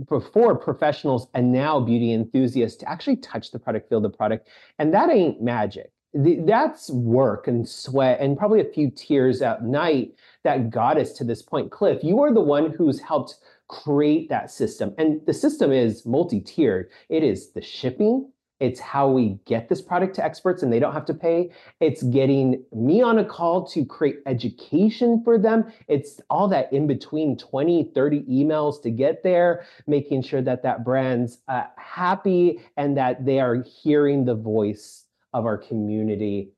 before 0.10 0.56
professionals 0.58 1.28
and 1.34 1.54
now 1.54 1.80
beauty 1.80 2.12
enthusiasts 2.12 2.78
to 2.78 2.90
actually 2.90 3.16
touch 3.18 3.52
the 3.52 3.60
product, 3.60 3.88
feel 3.88 4.02
the 4.02 4.10
product. 4.10 4.50
And 4.80 4.94
that 4.94 5.10
ain't 5.10 5.42
magic. 5.42 5.92
The- 6.16 6.42
That's 6.46 6.90
work 6.90 7.48
and 7.48 7.68
sweat 7.68 8.20
and 8.22 8.38
probably 8.38 8.62
a 8.62 8.74
few 8.74 8.90
tears 8.90 9.42
at 9.42 9.64
night 9.64 10.16
that 10.44 10.70
got 10.70 10.98
us 10.98 11.12
to 11.14 11.24
this 11.24 11.42
point. 11.42 11.72
Cliff, 11.72 12.04
you 12.04 12.22
are 12.22 12.34
the 12.34 12.42
one 12.42 12.72
who's 12.72 13.00
helped 13.02 13.36
create 13.68 14.30
that 14.30 14.50
system. 14.50 14.94
And 14.98 15.26
the 15.26 15.34
system 15.34 15.72
is 15.72 16.06
multi 16.06 16.40
tiered. 16.40 16.90
It 17.10 17.24
is 17.24 17.52
the 17.52 17.62
shipping, 17.62 18.32
it's 18.62 18.80
how 18.80 19.10
we 19.10 19.38
get 19.46 19.68
this 19.68 19.82
product 19.82 20.16
to 20.16 20.24
experts 20.24 20.64
and 20.64 20.72
they 20.72 20.80
don't 20.80 20.94
have 20.94 21.06
to 21.06 21.14
pay. 21.14 21.52
It's 21.82 22.04
getting 22.04 22.64
me 22.74 23.02
on 23.02 23.20
a 23.20 23.26
call 23.26 23.68
to 23.68 23.84
create 23.84 24.20
education 24.26 25.22
for 25.24 25.38
them. 25.38 25.66
It's 25.90 26.22
all 26.30 26.48
that 26.50 26.72
in 26.72 26.88
between 26.88 27.38
20, 27.38 27.92
30 27.94 28.22
emails 28.24 28.82
to 28.84 28.92
get 28.92 29.24
there, 29.24 29.66
making 29.88 30.22
sure 30.24 30.42
that 30.42 30.64
that 30.64 30.86
brand's 30.86 31.40
uh, 31.50 31.64
happy 31.78 32.62
and 32.78 32.96
that 32.98 33.26
they 33.26 33.40
are 33.42 33.62
hearing 33.64 34.24
the 34.24 34.36
voice 34.36 35.05
of 35.36 35.46
our 35.46 35.58
community 35.58 36.54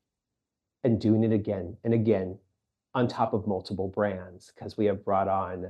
and 0.83 1.01
doing 1.01 1.23
it 1.23 1.33
again 1.33 1.75
and 1.83 1.95
again 1.95 2.37
on 2.93 3.07
top 3.07 3.33
of 3.33 3.47
multiple 3.47 3.87
brands 3.87 4.51
because 4.53 4.77
we 4.77 4.85
have 4.85 5.03
brought 5.03 5.27
on 5.27 5.65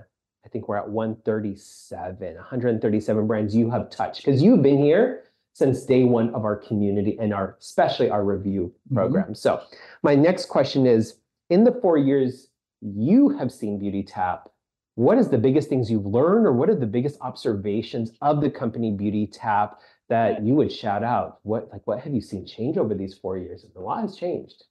i 0.45 0.49
think 0.49 0.67
we're 0.67 0.75
at 0.75 0.89
137 0.89 2.35
137 2.35 3.25
brands 3.27 3.55
you 3.55 3.71
have 3.71 3.89
touched 3.89 4.25
because 4.25 4.43
you've 4.43 4.61
been 4.61 4.77
here 4.77 5.23
since 5.53 5.85
day 5.85 6.03
one 6.03 6.35
of 6.35 6.43
our 6.43 6.57
community 6.57 7.17
and 7.19 7.33
our 7.33 7.55
especially 7.61 8.09
our 8.09 8.25
review 8.25 8.73
Mhm. 8.91 8.95
program 8.95 9.33
so 9.33 9.61
my 10.03 10.13
next 10.13 10.47
question 10.47 10.85
is 10.85 11.17
in 11.49 11.63
the 11.63 11.71
four 11.81 11.97
years 11.97 12.49
you 12.81 13.29
have 13.29 13.53
seen 13.53 13.79
beauty 13.79 14.03
tap 14.03 14.49
what 14.95 15.17
is 15.17 15.29
the 15.29 15.37
biggest 15.37 15.69
things 15.69 15.89
you've 15.89 16.05
learned 16.05 16.45
or 16.45 16.51
what 16.51 16.69
are 16.69 16.75
the 16.75 16.85
biggest 16.87 17.17
observations 17.21 18.11
of 18.21 18.41
the 18.41 18.49
company 18.49 18.91
beauty 18.91 19.27
tap 19.27 19.79
that 20.09 20.43
you 20.43 20.53
would 20.55 20.71
shout 20.71 21.03
out? 21.03 21.39
What 21.43 21.69
like 21.71 21.85
what 21.85 21.99
have 21.99 22.13
you 22.13 22.21
seen 22.21 22.45
change 22.45 22.77
over 22.77 22.93
these 22.93 23.15
four 23.15 23.37
years? 23.37 23.65
A 23.75 23.79
lot 23.79 24.01
has 24.01 24.15
changed. 24.15 24.63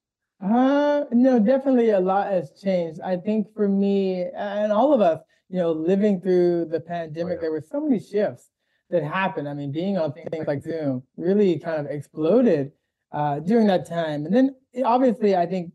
Uh, 0.42 1.04
no, 1.12 1.38
definitely 1.38 1.90
a 1.90 2.00
lot 2.00 2.30
has 2.30 2.52
changed. 2.60 3.00
I 3.00 3.16
think 3.16 3.52
for 3.54 3.68
me 3.68 4.26
and 4.36 4.70
all 4.72 4.92
of 4.92 5.00
us, 5.00 5.20
you 5.48 5.58
know, 5.58 5.72
living 5.72 6.20
through 6.20 6.66
the 6.66 6.80
pandemic, 6.80 7.36
yeah. 7.36 7.40
there 7.42 7.52
were 7.52 7.64
so 7.70 7.80
many 7.80 8.00
shifts 8.00 8.50
that 8.90 9.02
happened. 9.02 9.48
I 9.48 9.54
mean, 9.54 9.72
being 9.72 9.96
on 9.96 10.12
things 10.12 10.46
like 10.46 10.62
Zoom 10.62 11.02
really 11.16 11.58
kind 11.58 11.80
of 11.80 11.86
exploded 11.86 12.72
uh, 13.12 13.40
during 13.40 13.66
that 13.68 13.88
time. 13.88 14.26
And 14.26 14.34
then 14.34 14.54
obviously, 14.84 15.34
I 15.36 15.46
think, 15.46 15.72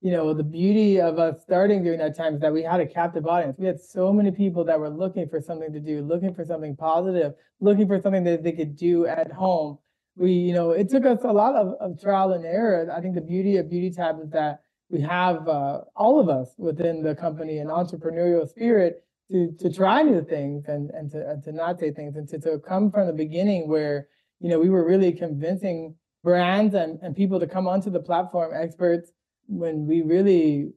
you 0.00 0.10
know, 0.12 0.32
the 0.32 0.42
beauty 0.42 1.00
of 1.00 1.18
us 1.18 1.42
starting 1.42 1.82
during 1.82 1.98
that 1.98 2.16
time 2.16 2.34
is 2.34 2.40
that 2.40 2.52
we 2.52 2.62
had 2.62 2.80
a 2.80 2.86
captive 2.86 3.26
audience. 3.26 3.56
We 3.58 3.66
had 3.66 3.78
so 3.78 4.12
many 4.12 4.30
people 4.30 4.64
that 4.64 4.80
were 4.80 4.88
looking 4.88 5.28
for 5.28 5.40
something 5.40 5.72
to 5.72 5.80
do, 5.80 6.00
looking 6.00 6.34
for 6.34 6.44
something 6.44 6.74
positive, 6.74 7.34
looking 7.60 7.86
for 7.86 8.00
something 8.00 8.24
that 8.24 8.42
they 8.42 8.52
could 8.52 8.76
do 8.76 9.06
at 9.06 9.30
home. 9.30 9.78
We, 10.16 10.32
you 10.32 10.54
know, 10.54 10.70
it 10.70 10.88
took 10.88 11.04
us 11.04 11.20
a 11.22 11.32
lot 11.32 11.54
of, 11.54 11.74
of 11.80 12.00
trial 12.00 12.32
and 12.32 12.46
error. 12.46 12.90
I 12.90 13.00
think 13.00 13.14
the 13.14 13.20
beauty 13.20 13.58
of 13.58 13.68
Beauty 13.68 13.90
Tap 13.90 14.16
is 14.22 14.30
that 14.30 14.62
we 14.88 15.02
have 15.02 15.46
uh, 15.46 15.82
all 15.94 16.18
of 16.18 16.28
us 16.28 16.48
within 16.56 17.02
the 17.02 17.14
company 17.14 17.58
an 17.58 17.68
entrepreneurial 17.68 18.48
spirit 18.48 19.04
to 19.30 19.52
to 19.60 19.72
try 19.72 20.02
new 20.02 20.24
things 20.24 20.64
and 20.66 20.90
and 20.90 21.10
to 21.12 21.30
and 21.30 21.42
to 21.44 21.52
not 21.52 21.78
say 21.78 21.92
things 21.92 22.16
and 22.16 22.28
to, 22.28 22.38
to 22.40 22.58
come 22.58 22.90
from 22.90 23.06
the 23.06 23.12
beginning 23.12 23.68
where 23.68 24.08
you 24.40 24.48
know 24.50 24.58
we 24.58 24.68
were 24.68 24.84
really 24.84 25.12
convincing 25.12 25.94
brands 26.24 26.74
and, 26.74 26.98
and 27.02 27.16
people 27.16 27.38
to 27.38 27.46
come 27.46 27.68
onto 27.68 27.90
the 27.90 28.00
platform 28.00 28.52
experts 28.54 29.12
when 29.50 29.86
we 29.86 30.02
really 30.02 30.72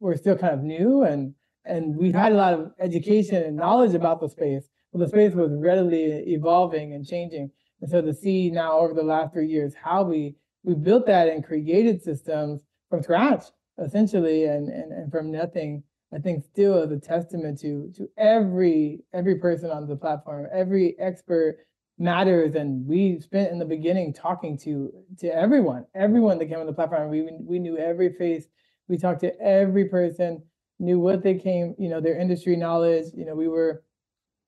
were 0.00 0.16
still 0.16 0.36
kind 0.36 0.54
of 0.54 0.62
new 0.62 1.02
and 1.02 1.34
and 1.64 1.96
we 1.96 2.12
had 2.12 2.32
a 2.32 2.36
lot 2.36 2.54
of 2.54 2.70
education 2.78 3.42
and 3.42 3.56
knowledge 3.56 3.94
about 3.94 4.20
the 4.20 4.28
space 4.28 4.68
but 4.92 5.00
the 5.00 5.08
space 5.08 5.34
was 5.34 5.52
readily 5.52 6.04
evolving 6.28 6.94
and 6.94 7.06
changing. 7.06 7.50
And 7.80 7.90
so 7.90 8.00
to 8.00 8.14
see 8.14 8.50
now 8.50 8.78
over 8.78 8.94
the 8.94 9.02
last 9.02 9.32
three 9.32 9.48
years 9.48 9.74
how 9.74 10.02
we 10.02 10.36
we 10.64 10.74
built 10.74 11.06
that 11.06 11.28
and 11.28 11.44
created 11.44 12.02
systems 12.02 12.62
from 12.90 13.02
scratch 13.02 13.44
essentially 13.78 14.44
and 14.44 14.68
and, 14.68 14.92
and 14.92 15.10
from 15.10 15.30
nothing 15.30 15.82
I 16.12 16.18
think 16.18 16.44
still 16.44 16.82
is 16.82 16.90
a 16.90 16.98
testament 16.98 17.60
to 17.60 17.92
to 17.96 18.08
every 18.16 19.00
every 19.12 19.36
person 19.36 19.70
on 19.70 19.86
the 19.86 19.96
platform, 19.96 20.46
every 20.52 20.98
expert 20.98 21.58
matters, 21.98 22.54
and 22.54 22.86
we 22.86 23.20
spent 23.20 23.50
in 23.50 23.58
the 23.58 23.64
beginning 23.64 24.12
talking 24.12 24.56
to 24.58 24.92
to 25.18 25.28
everyone, 25.28 25.84
everyone 25.94 26.38
that 26.38 26.46
came 26.46 26.58
on 26.58 26.66
the 26.66 26.72
platform. 26.72 27.10
We 27.10 27.28
we 27.40 27.58
knew 27.58 27.76
every 27.76 28.12
face, 28.12 28.46
we 28.88 28.98
talked 28.98 29.20
to 29.20 29.38
every 29.40 29.86
person, 29.86 30.42
knew 30.78 30.98
what 30.98 31.22
they 31.22 31.34
came, 31.34 31.74
you 31.78 31.88
know, 31.88 32.00
their 32.00 32.18
industry 32.18 32.56
knowledge. 32.56 33.06
You 33.14 33.24
know, 33.24 33.34
we 33.34 33.48
were 33.48 33.82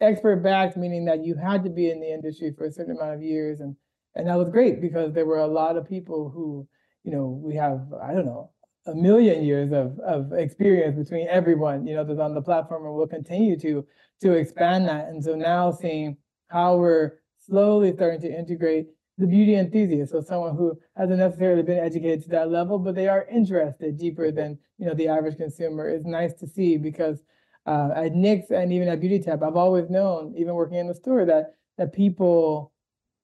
expert 0.01 0.37
backed, 0.37 0.77
meaning 0.77 1.05
that 1.07 1.25
you 1.25 1.35
had 1.35 1.65
to 1.65 1.71
be 1.71 1.91
in 1.91 2.01
the 2.01 2.13
industry 2.13 2.55
for 2.57 2.67
a 2.67 2.73
certain 2.73 2.97
amount 2.97 3.15
of 3.15 3.23
years, 3.23 3.61
and 3.61 3.77
and 4.15 4.29
that 4.29 4.39
was 4.39 4.49
great 4.49 4.81
because 4.81 5.13
there 5.13 5.27
were 5.27 5.39
a 5.39 5.47
lot 5.47 5.77
of 5.77 5.89
people 5.89 6.31
who, 6.31 6.67
you 7.05 7.13
know, 7.13 7.41
we 7.43 7.55
have 7.57 7.93
I 8.03 8.13
don't 8.15 8.27
know 8.27 8.51
a 8.87 8.95
million 8.95 9.45
years 9.45 9.73
of, 9.73 9.99
of 10.01 10.33
experience 10.33 10.97
between 10.97 11.29
everyone, 11.29 11.87
you 11.87 11.95
know, 11.95 12.03
that's 12.03 12.19
on 12.19 12.35
the 12.35 12.41
platform 12.41 12.87
and 12.87 12.95
we'll 12.95 13.07
continue 13.07 13.59
to 13.59 13.87
to 14.23 14.33
expand 14.33 14.89
that. 14.89 15.09
And 15.09 15.23
so 15.23 15.35
now 15.35 15.71
seeing 15.71 16.17
how 16.49 16.77
we're 16.77 17.20
slowly 17.51 17.93
starting 17.93 18.21
to 18.21 18.39
integrate 18.39 18.87
the 19.19 19.27
beauty 19.27 19.55
enthusiast, 19.57 20.13
so 20.13 20.21
someone 20.23 20.57
who 20.57 20.79
hasn't 20.97 21.19
necessarily 21.19 21.63
been 21.63 21.79
educated 21.79 22.23
to 22.23 22.31
that 22.31 22.51
level, 22.51 22.79
but 22.79 22.95
they 22.95 23.07
are 23.07 23.27
interested 23.31 23.99
deeper 23.99 24.31
than 24.31 24.59
you 24.79 24.87
know 24.87 24.95
the 24.95 25.09
average 25.09 25.37
consumer 25.37 25.91
is 25.91 26.07
nice 26.07 26.33
to 26.35 26.47
see 26.47 26.79
because 26.79 27.23
uh, 27.67 27.91
at 27.95 28.13
NYX 28.13 28.51
and 28.51 28.73
even 28.73 28.89
at 28.89 29.01
Beauty 29.01 29.19
Tap, 29.19 29.43
I've 29.43 29.57
always 29.57 29.91
known, 29.91 30.35
even 30.39 30.55
working 30.55 30.79
in 30.79 30.87
the 30.87 30.95
store, 30.95 31.27
that 31.27 31.55
that 31.77 31.93
people 31.93 32.73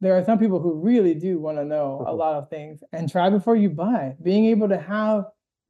there 0.00 0.16
are 0.16 0.24
some 0.24 0.38
people 0.38 0.60
who 0.60 0.74
really 0.74 1.14
do 1.14 1.38
want 1.38 1.56
to 1.56 1.64
know 1.64 2.04
a 2.06 2.10
mm-hmm. 2.10 2.18
lot 2.18 2.34
of 2.34 2.50
things 2.50 2.82
and 2.92 3.10
try 3.10 3.30
before 3.30 3.56
you 3.56 3.70
buy. 3.70 4.14
Being 4.22 4.46
able 4.46 4.68
to 4.68 4.78
have 4.78 5.24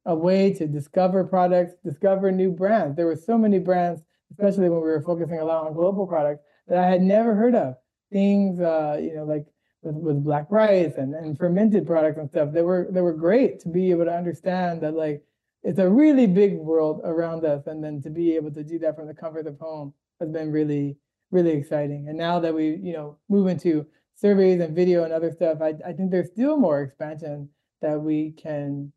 a 0.05 0.15
way 0.15 0.53
to 0.53 0.67
discover 0.67 1.23
products, 1.23 1.73
discover 1.83 2.31
new 2.31 2.51
brands. 2.51 2.95
There 2.95 3.05
were 3.05 3.15
so 3.15 3.37
many 3.37 3.59
brands, 3.59 4.01
especially 4.31 4.69
when 4.69 4.81
we 4.81 4.89
were 4.89 5.01
focusing 5.01 5.39
a 5.39 5.45
lot 5.45 5.65
on 5.65 5.73
global 5.73 6.07
products, 6.07 6.43
that 6.67 6.77
I 6.77 6.87
had 6.87 7.01
never 7.01 7.35
heard 7.35 7.55
of. 7.55 7.75
Things, 8.11 8.59
uh, 8.59 8.97
you 9.01 9.15
know, 9.15 9.23
like 9.23 9.45
with, 9.81 9.95
with 9.95 10.23
black 10.23 10.47
rice 10.49 10.93
and, 10.97 11.13
and 11.13 11.37
fermented 11.37 11.85
products 11.85 12.17
and 12.17 12.29
stuff. 12.29 12.51
They 12.51 12.61
were 12.61 12.87
they 12.89 13.01
were 13.01 13.13
great 13.13 13.59
to 13.61 13.69
be 13.69 13.91
able 13.91 14.05
to 14.05 14.15
understand 14.15 14.81
that 14.81 14.93
like 14.93 15.23
it's 15.63 15.79
a 15.79 15.89
really 15.89 16.27
big 16.27 16.55
world 16.55 17.01
around 17.03 17.43
us, 17.45 17.67
and 17.67 17.83
then 17.83 18.01
to 18.03 18.09
be 18.09 18.35
able 18.35 18.51
to 18.51 18.63
do 18.63 18.79
that 18.79 18.95
from 18.95 19.07
the 19.07 19.13
comfort 19.13 19.47
of 19.47 19.59
home 19.59 19.93
has 20.19 20.29
been 20.29 20.51
really 20.51 20.97
really 21.31 21.51
exciting. 21.51 22.07
And 22.07 22.17
now 22.17 22.39
that 22.39 22.53
we 22.53 22.75
you 22.75 22.93
know 22.93 23.17
move 23.29 23.47
into 23.47 23.85
surveys 24.15 24.59
and 24.61 24.75
video 24.75 25.03
and 25.03 25.13
other 25.13 25.31
stuff, 25.31 25.59
I, 25.61 25.73
I 25.85 25.93
think 25.93 26.11
there's 26.11 26.31
still 26.31 26.57
more 26.57 26.81
expansion 26.81 27.49
that 27.81 28.01
we 28.01 28.31
can 28.31 28.91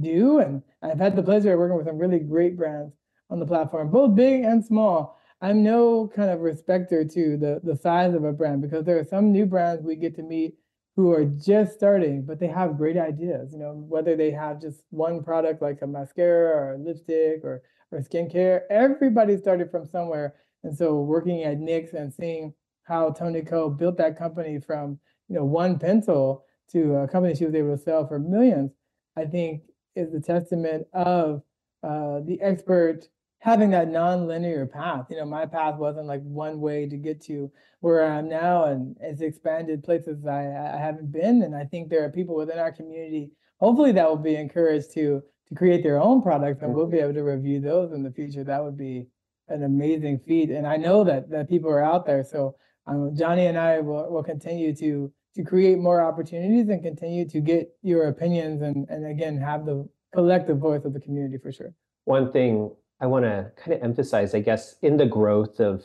do. 0.00 0.40
And 0.40 0.62
I've 0.82 0.98
had 0.98 1.16
the 1.16 1.22
pleasure 1.22 1.52
of 1.52 1.58
working 1.58 1.76
with 1.76 1.86
some 1.86 1.98
really 1.98 2.18
great 2.18 2.56
brands 2.56 2.92
on 3.30 3.40
the 3.40 3.46
platform, 3.46 3.90
both 3.90 4.14
big 4.14 4.44
and 4.44 4.64
small. 4.64 5.17
I'm 5.40 5.62
no 5.62 6.08
kind 6.14 6.30
of 6.30 6.40
respecter 6.40 7.04
to 7.04 7.36
the, 7.36 7.60
the 7.62 7.76
size 7.76 8.14
of 8.14 8.24
a 8.24 8.32
brand 8.32 8.62
because 8.62 8.84
there 8.84 8.98
are 8.98 9.04
some 9.04 9.30
new 9.32 9.46
brands 9.46 9.84
we 9.84 9.94
get 9.94 10.16
to 10.16 10.22
meet 10.22 10.54
who 10.96 11.12
are 11.12 11.24
just 11.24 11.74
starting, 11.74 12.22
but 12.22 12.40
they 12.40 12.48
have 12.48 12.76
great 12.76 12.96
ideas. 12.96 13.52
You 13.52 13.60
know, 13.60 13.84
whether 13.88 14.16
they 14.16 14.32
have 14.32 14.60
just 14.60 14.82
one 14.90 15.22
product 15.22 15.62
like 15.62 15.80
a 15.82 15.86
mascara 15.86 16.56
or 16.56 16.74
a 16.74 16.78
lipstick 16.78 17.44
or 17.44 17.62
or 17.90 18.00
skincare, 18.00 18.62
everybody 18.68 19.36
started 19.38 19.70
from 19.70 19.86
somewhere. 19.86 20.34
And 20.64 20.76
so 20.76 21.00
working 21.00 21.44
at 21.44 21.58
NYX 21.58 21.94
and 21.94 22.12
seeing 22.12 22.52
how 22.82 23.10
Tony 23.10 23.42
Ko 23.42 23.70
built 23.70 23.96
that 23.98 24.18
company 24.18 24.58
from 24.58 24.98
you 25.28 25.36
know 25.36 25.44
one 25.44 25.78
pencil 25.78 26.44
to 26.72 26.96
a 26.96 27.08
company 27.08 27.34
she 27.34 27.46
was 27.46 27.54
able 27.54 27.76
to 27.76 27.82
sell 27.82 28.06
for 28.06 28.18
millions, 28.18 28.72
I 29.16 29.24
think 29.24 29.62
is 29.94 30.12
a 30.14 30.20
testament 30.20 30.86
of 30.92 31.42
uh, 31.82 32.20
the 32.26 32.38
expert 32.42 33.08
having 33.40 33.70
that 33.70 33.88
non-linear 33.88 34.66
path. 34.66 35.06
You 35.10 35.18
know, 35.18 35.24
my 35.24 35.46
path 35.46 35.76
wasn't 35.76 36.06
like 36.06 36.22
one 36.22 36.60
way 36.60 36.88
to 36.88 36.96
get 36.96 37.20
to 37.24 37.50
where 37.80 38.04
I 38.04 38.18
am 38.18 38.28
now, 38.28 38.64
and 38.64 38.96
it's 39.00 39.20
expanded 39.20 39.84
places 39.84 40.26
I, 40.26 40.40
I 40.40 40.78
haven't 40.78 41.12
been. 41.12 41.42
And 41.42 41.54
I 41.54 41.64
think 41.64 41.88
there 41.88 42.04
are 42.04 42.10
people 42.10 42.34
within 42.34 42.58
our 42.58 42.72
community, 42.72 43.30
hopefully, 43.60 43.92
that 43.92 44.08
will 44.08 44.16
be 44.16 44.36
encouraged 44.36 44.92
to 44.94 45.22
to 45.48 45.54
create 45.54 45.82
their 45.82 45.98
own 45.98 46.20
products, 46.20 46.62
and 46.62 46.74
we'll 46.74 46.86
be 46.86 46.98
able 46.98 47.14
to 47.14 47.22
review 47.22 47.58
those 47.60 47.92
in 47.92 48.02
the 48.02 48.10
future. 48.10 48.44
That 48.44 48.62
would 48.62 48.76
be 48.76 49.06
an 49.48 49.62
amazing 49.62 50.20
feat, 50.26 50.50
and 50.50 50.66
I 50.66 50.76
know 50.76 51.04
that 51.04 51.30
that 51.30 51.48
people 51.48 51.70
are 51.70 51.82
out 51.82 52.04
there. 52.04 52.22
So 52.24 52.56
um, 52.86 53.14
Jonni 53.16 53.48
and 53.48 53.56
I 53.58 53.80
will 53.80 54.10
will 54.10 54.24
continue 54.24 54.74
to 54.76 55.12
to 55.36 55.44
create 55.44 55.78
more 55.78 56.00
opportunities 56.00 56.68
and 56.68 56.82
continue 56.82 57.24
to 57.28 57.40
get 57.40 57.70
your 57.82 58.08
opinions 58.08 58.60
and, 58.60 58.88
and 58.88 59.06
again, 59.06 59.38
have 59.38 59.64
the 59.64 59.88
collective 60.12 60.58
voice 60.58 60.84
of 60.84 60.92
the 60.92 61.00
community 61.00 61.38
for 61.38 61.52
sure. 61.52 61.72
One 62.04 62.32
thing 62.32 62.74
I 63.00 63.06
want 63.06 63.24
to 63.24 63.52
kind 63.56 63.76
of 63.76 63.82
emphasize, 63.82 64.34
I 64.34 64.40
guess, 64.40 64.76
in 64.82 64.96
the 64.96 65.06
growth 65.06 65.60
of 65.60 65.84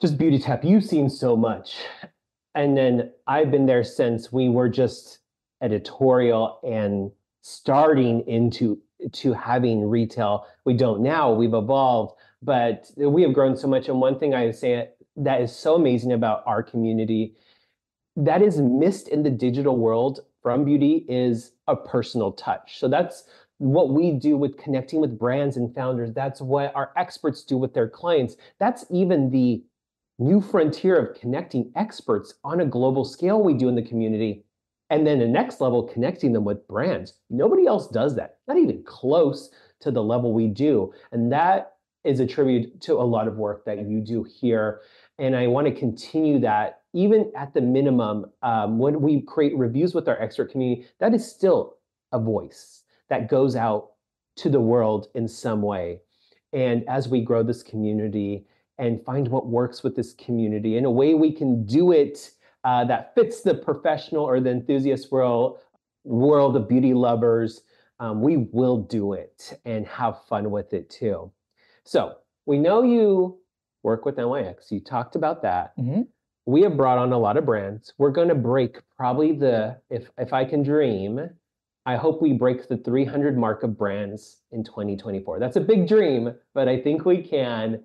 just 0.00 0.18
Beauty 0.18 0.38
Tap, 0.38 0.64
you've 0.64 0.84
seen 0.84 1.10
so 1.10 1.36
much. 1.36 1.76
And 2.54 2.76
then 2.76 3.12
I've 3.26 3.50
been 3.50 3.66
there 3.66 3.84
since 3.84 4.32
we 4.32 4.48
were 4.48 4.68
just 4.68 5.18
editorial 5.62 6.58
and 6.62 7.10
starting 7.42 8.26
into 8.26 8.80
to 9.12 9.34
having 9.34 9.88
retail. 9.88 10.46
We 10.64 10.74
don't 10.74 11.02
now, 11.02 11.32
we've 11.32 11.52
evolved, 11.52 12.14
but 12.42 12.90
we 12.96 13.22
have 13.22 13.34
grown 13.34 13.56
so 13.56 13.68
much. 13.68 13.88
And 13.88 14.00
one 14.00 14.18
thing 14.18 14.34
I 14.34 14.50
say 14.50 14.88
that 15.16 15.40
is 15.40 15.54
so 15.54 15.74
amazing 15.74 16.12
about 16.12 16.42
our 16.46 16.62
community 16.62 17.34
that 18.16 18.40
is 18.40 18.58
missed 18.58 19.08
in 19.08 19.22
the 19.22 19.30
digital 19.30 19.76
world 19.76 20.20
from 20.42 20.64
beauty 20.64 21.04
is 21.08 21.52
a 21.68 21.76
personal 21.76 22.32
touch. 22.32 22.78
So 22.78 22.88
that's 22.88 23.24
what 23.58 23.90
we 23.90 24.12
do 24.12 24.36
with 24.36 24.58
connecting 24.58 25.00
with 25.00 25.18
brands 25.18 25.56
and 25.56 25.74
founders. 25.74 26.12
That's 26.12 26.40
what 26.40 26.74
our 26.74 26.92
experts 26.96 27.42
do 27.42 27.56
with 27.56 27.74
their 27.74 27.88
clients. 27.88 28.36
That's 28.58 28.84
even 28.90 29.30
the 29.30 29.62
new 30.18 30.40
frontier 30.40 30.98
of 30.98 31.18
connecting 31.18 31.72
experts 31.76 32.34
on 32.44 32.60
a 32.60 32.66
global 32.66 33.04
scale 33.04 33.42
we 33.42 33.54
do 33.54 33.68
in 33.68 33.74
the 33.74 33.82
community. 33.82 34.44
And 34.88 35.06
then 35.06 35.18
the 35.18 35.26
next 35.26 35.60
level, 35.60 35.82
connecting 35.82 36.32
them 36.32 36.44
with 36.44 36.66
brands. 36.68 37.14
Nobody 37.28 37.66
else 37.66 37.88
does 37.88 38.14
that, 38.16 38.38
not 38.46 38.56
even 38.56 38.84
close 38.84 39.50
to 39.80 39.90
the 39.90 40.02
level 40.02 40.32
we 40.32 40.46
do. 40.46 40.92
And 41.12 41.32
that 41.32 41.72
is 42.04 42.20
a 42.20 42.26
tribute 42.26 42.80
to 42.82 42.94
a 42.94 43.02
lot 43.02 43.26
of 43.26 43.36
work 43.36 43.64
that 43.64 43.86
you 43.88 44.00
do 44.00 44.22
here. 44.22 44.80
And 45.18 45.34
I 45.34 45.48
want 45.48 45.66
to 45.66 45.72
continue 45.74 46.38
that 46.40 46.82
even 46.92 47.32
at 47.36 47.52
the 47.52 47.60
minimum, 47.60 48.26
um, 48.42 48.78
when 48.78 49.00
we 49.00 49.22
create 49.22 49.56
reviews 49.56 49.92
with 49.92 50.08
our 50.08 50.20
expert 50.20 50.52
community, 50.52 50.86
that 51.00 51.14
is 51.14 51.28
still 51.28 51.76
a 52.12 52.18
voice 52.20 52.84
that 53.08 53.28
goes 53.28 53.56
out 53.56 53.90
to 54.36 54.48
the 54.48 54.60
world 54.60 55.08
in 55.14 55.26
some 55.28 55.62
way. 55.62 56.00
And 56.52 56.84
as 56.88 57.08
we 57.08 57.20
grow 57.20 57.42
this 57.42 57.62
community 57.62 58.46
and 58.78 59.04
find 59.04 59.28
what 59.28 59.46
works 59.46 59.82
with 59.82 59.96
this 59.96 60.14
community 60.14 60.76
in 60.76 60.84
a 60.84 60.90
way 60.90 61.14
we 61.14 61.32
can 61.32 61.64
do 61.64 61.92
it 61.92 62.30
uh, 62.64 62.84
that 62.84 63.14
fits 63.14 63.42
the 63.42 63.54
professional 63.54 64.24
or 64.24 64.40
the 64.40 64.50
enthusiast 64.50 65.10
world, 65.12 65.58
world 66.04 66.56
of 66.56 66.68
beauty 66.68 66.94
lovers, 66.94 67.62
um, 68.00 68.20
we 68.20 68.36
will 68.52 68.78
do 68.78 69.12
it 69.12 69.58
and 69.64 69.86
have 69.86 70.24
fun 70.26 70.50
with 70.50 70.72
it 70.72 70.90
too. 70.90 71.30
So 71.84 72.16
we 72.44 72.58
know 72.58 72.82
you 72.82 73.38
work 73.82 74.04
with 74.04 74.16
NYX. 74.16 74.70
You 74.70 74.80
talked 74.80 75.16
about 75.16 75.42
that. 75.42 75.76
Mm-hmm. 75.78 76.02
we 76.46 76.62
have 76.62 76.76
brought 76.76 76.98
on 76.98 77.12
a 77.12 77.18
lot 77.18 77.36
of 77.36 77.46
brands. 77.46 77.92
We're 77.98 78.10
going 78.10 78.28
to 78.28 78.34
break 78.34 78.78
probably 78.96 79.32
the 79.32 79.80
if 79.90 80.10
if 80.18 80.32
I 80.32 80.44
can 80.44 80.62
dream, 80.62 81.30
I 81.86 81.94
hope 81.94 82.20
we 82.20 82.32
break 82.32 82.68
the 82.68 82.76
300 82.76 83.38
mark 83.38 83.62
of 83.62 83.78
brands 83.78 84.38
in 84.50 84.64
2024. 84.64 85.38
That's 85.38 85.56
a 85.56 85.60
big 85.60 85.86
dream, 85.86 86.34
but 86.52 86.68
I 86.68 86.80
think 86.80 87.04
we 87.04 87.22
can. 87.22 87.80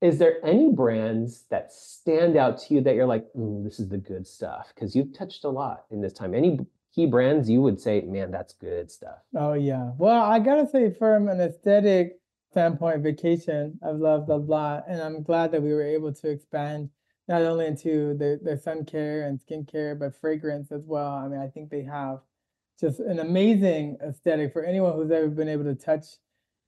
Is 0.00 0.18
there 0.18 0.44
any 0.44 0.72
brands 0.72 1.44
that 1.50 1.70
stand 1.70 2.36
out 2.36 2.58
to 2.62 2.74
you 2.74 2.80
that 2.80 2.94
you're 2.94 3.06
like, 3.06 3.26
mm, 3.36 3.62
this 3.62 3.78
is 3.78 3.90
the 3.90 3.98
good 3.98 4.26
stuff? 4.26 4.72
Because 4.74 4.96
you've 4.96 5.12
touched 5.12 5.44
a 5.44 5.50
lot 5.50 5.84
in 5.90 6.00
this 6.00 6.14
time. 6.14 6.34
Any 6.34 6.60
key 6.94 7.04
brands 7.04 7.48
you 7.48 7.60
would 7.60 7.78
say, 7.78 8.00
man, 8.00 8.30
that's 8.30 8.54
good 8.54 8.90
stuff? 8.90 9.18
Oh 9.36 9.52
yeah. 9.52 9.90
Well, 9.98 10.22
I 10.22 10.38
gotta 10.38 10.66
say, 10.66 10.90
from 10.90 11.28
an 11.28 11.40
aesthetic 11.40 12.18
standpoint, 12.52 13.02
vacation 13.02 13.78
I've 13.86 13.96
loved 13.96 14.30
a 14.30 14.36
lot, 14.36 14.84
and 14.88 15.00
I'm 15.00 15.22
glad 15.22 15.52
that 15.52 15.62
we 15.62 15.74
were 15.74 15.86
able 15.86 16.12
to 16.14 16.30
expand 16.30 16.88
not 17.28 17.42
only 17.42 17.66
into 17.66 18.14
their, 18.14 18.38
their 18.42 18.58
sun 18.58 18.86
care 18.86 19.28
and 19.28 19.38
skincare, 19.38 19.96
but 19.98 20.18
fragrance 20.20 20.72
as 20.72 20.84
well. 20.86 21.12
I 21.12 21.28
mean, 21.28 21.38
I 21.38 21.48
think 21.48 21.70
they 21.70 21.82
have 21.82 22.20
just 22.80 23.00
an 23.00 23.18
amazing 23.18 23.98
aesthetic 24.04 24.52
for 24.52 24.64
anyone 24.64 24.94
who's 24.94 25.10
ever 25.10 25.28
been 25.28 25.48
able 25.48 25.64
to 25.64 25.74
touch 25.74 26.04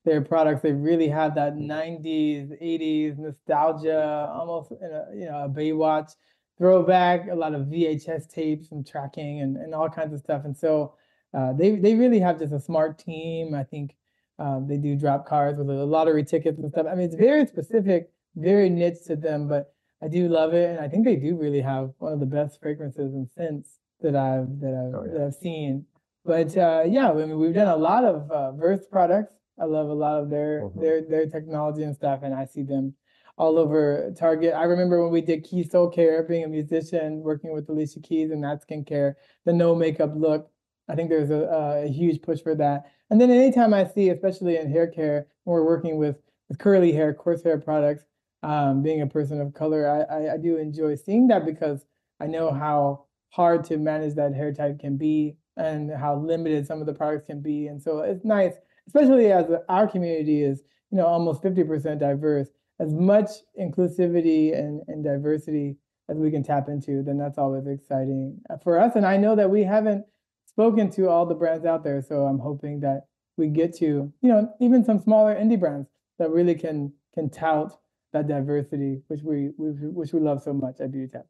their 0.04 0.20
products. 0.20 0.62
They 0.62 0.72
really 0.72 1.08
have 1.08 1.34
that 1.34 1.54
90s, 1.54 2.50
80s 2.62 3.18
nostalgia, 3.18 4.30
almost 4.32 4.72
in 4.72 4.90
a, 4.90 5.06
you 5.14 5.26
know, 5.26 5.44
a 5.44 5.48
Baywatch 5.48 6.14
throwback, 6.58 7.28
a 7.30 7.34
lot 7.34 7.54
of 7.54 7.62
VHS 7.62 8.28
tapes 8.28 8.70
and 8.70 8.86
tracking 8.86 9.40
and, 9.40 9.56
and 9.56 9.74
all 9.74 9.88
kinds 9.88 10.12
of 10.12 10.20
stuff. 10.20 10.44
And 10.44 10.56
so 10.56 10.94
uh, 11.32 11.52
they, 11.52 11.76
they 11.76 11.94
really 11.94 12.20
have 12.20 12.38
just 12.38 12.52
a 12.52 12.60
smart 12.60 12.98
team. 12.98 13.54
I 13.54 13.64
think 13.64 13.96
um, 14.38 14.66
they 14.68 14.76
do 14.76 14.96
drop 14.96 15.26
cards 15.26 15.58
with 15.58 15.68
a 15.68 15.84
lottery 15.84 16.24
tickets 16.24 16.58
and 16.58 16.70
stuff. 16.70 16.86
I 16.90 16.94
mean, 16.94 17.06
it's 17.06 17.16
very 17.16 17.46
specific, 17.46 18.10
very 18.36 18.68
niche 18.68 19.04
to 19.06 19.16
them, 19.16 19.48
but 19.48 19.74
I 20.02 20.08
do 20.08 20.28
love 20.28 20.52
it, 20.52 20.70
and 20.70 20.80
I 20.80 20.88
think 20.88 21.04
they 21.04 21.16
do 21.16 21.36
really 21.36 21.62
have 21.62 21.92
one 21.98 22.12
of 22.12 22.20
the 22.20 22.26
best 22.26 22.60
fragrances 22.60 23.14
and 23.14 23.28
scents 23.30 23.78
that 24.02 24.14
I've 24.14 24.60
that 24.60 24.74
I've, 24.74 24.94
oh, 24.94 25.04
yeah. 25.06 25.12
that 25.12 25.26
I've 25.28 25.34
seen. 25.34 25.86
But 26.24 26.56
uh, 26.56 26.84
yeah, 26.86 27.10
I 27.10 27.14
mean, 27.14 27.38
we've 27.38 27.54
done 27.54 27.68
a 27.68 27.76
lot 27.76 28.04
of 28.04 28.30
uh, 28.30 28.52
Verse 28.52 28.86
products. 28.90 29.34
I 29.60 29.66
love 29.66 29.88
a 29.88 29.94
lot 29.94 30.20
of 30.20 30.30
their 30.30 30.62
mm-hmm. 30.62 30.80
their 30.80 31.02
their 31.02 31.26
technology 31.26 31.82
and 31.82 31.94
stuff, 31.94 32.20
and 32.22 32.34
I 32.34 32.44
see 32.46 32.62
them 32.62 32.94
all 33.36 33.58
over 33.58 34.12
Target. 34.18 34.54
I 34.54 34.64
remember 34.64 35.02
when 35.02 35.12
we 35.12 35.20
did 35.20 35.44
Keys 35.44 35.68
Soulcare, 35.68 36.26
being 36.26 36.44
a 36.44 36.48
musician, 36.48 37.20
working 37.20 37.52
with 37.52 37.68
Alicia 37.68 38.00
Keys 38.00 38.30
and 38.30 38.42
that 38.44 38.66
skincare, 38.66 39.14
the 39.44 39.52
no 39.52 39.74
makeup 39.74 40.12
look. 40.14 40.50
I 40.88 40.94
think 40.94 41.08
there's 41.08 41.30
a, 41.30 41.84
a 41.84 41.88
huge 41.88 42.22
push 42.22 42.40
for 42.40 42.54
that. 42.56 42.84
And 43.10 43.20
then 43.20 43.30
anytime 43.30 43.74
I 43.74 43.84
see, 43.84 44.10
especially 44.10 44.56
in 44.56 44.70
hair 44.70 44.86
care, 44.86 45.26
when 45.44 45.54
we're 45.54 45.66
working 45.66 45.98
with 45.98 46.16
with 46.48 46.58
curly 46.58 46.92
hair, 46.92 47.14
coarse 47.14 47.42
hair 47.42 47.58
products, 47.58 48.04
um, 48.42 48.82
being 48.82 49.00
a 49.00 49.06
person 49.06 49.40
of 49.40 49.54
color, 49.54 49.88
I, 49.88 50.14
I, 50.14 50.34
I 50.34 50.36
do 50.36 50.56
enjoy 50.58 50.94
seeing 50.94 51.28
that 51.28 51.46
because 51.46 51.84
I 52.20 52.26
know 52.26 52.52
how 52.52 53.06
hard 53.30 53.64
to 53.64 53.78
manage 53.78 54.14
that 54.14 54.34
hair 54.34 54.52
type 54.52 54.78
can 54.78 54.96
be 54.96 55.36
and 55.56 55.90
how 55.90 56.16
limited 56.16 56.66
some 56.66 56.80
of 56.80 56.86
the 56.86 56.94
products 56.94 57.26
can 57.26 57.40
be. 57.40 57.68
And 57.68 57.80
so 57.80 58.00
it's 58.00 58.24
nice, 58.24 58.54
especially 58.86 59.32
as 59.32 59.46
our 59.68 59.86
community 59.86 60.42
is, 60.42 60.62
you 60.90 60.98
know, 60.98 61.06
almost 61.06 61.42
50% 61.42 61.98
diverse, 61.98 62.48
as 62.80 62.92
much 62.92 63.30
inclusivity 63.60 64.56
and, 64.56 64.82
and 64.88 65.04
diversity 65.04 65.76
as 66.08 66.18
we 66.18 66.30
can 66.30 66.42
tap 66.42 66.68
into, 66.68 67.02
then 67.02 67.16
that's 67.16 67.38
always 67.38 67.66
exciting 67.66 68.38
uh, 68.50 68.56
for 68.58 68.78
us. 68.78 68.92
And 68.94 69.06
I 69.06 69.16
know 69.16 69.34
that 69.36 69.50
we 69.50 69.62
haven't 69.62 70.04
spoken 70.46 70.90
to 70.92 71.08
all 71.08 71.26
the 71.26 71.34
brands 71.34 71.64
out 71.64 71.82
there. 71.82 72.02
So 72.02 72.22
I'm 72.26 72.38
hoping 72.38 72.80
that 72.80 73.06
we 73.36 73.48
get 73.48 73.76
to, 73.78 73.86
you 74.20 74.28
know, 74.28 74.52
even 74.60 74.84
some 74.84 75.00
smaller 75.00 75.34
indie 75.34 75.58
brands 75.58 75.88
that 76.18 76.30
really 76.30 76.54
can 76.54 76.92
can 77.14 77.30
tout 77.30 77.78
that 78.12 78.28
diversity, 78.28 79.00
which 79.08 79.20
we, 79.22 79.50
we 79.56 79.70
which 79.88 80.12
we 80.12 80.20
love 80.20 80.42
so 80.42 80.52
much 80.52 80.80
at 80.80 80.92
Beauty 80.92 81.12
Tap. 81.12 81.26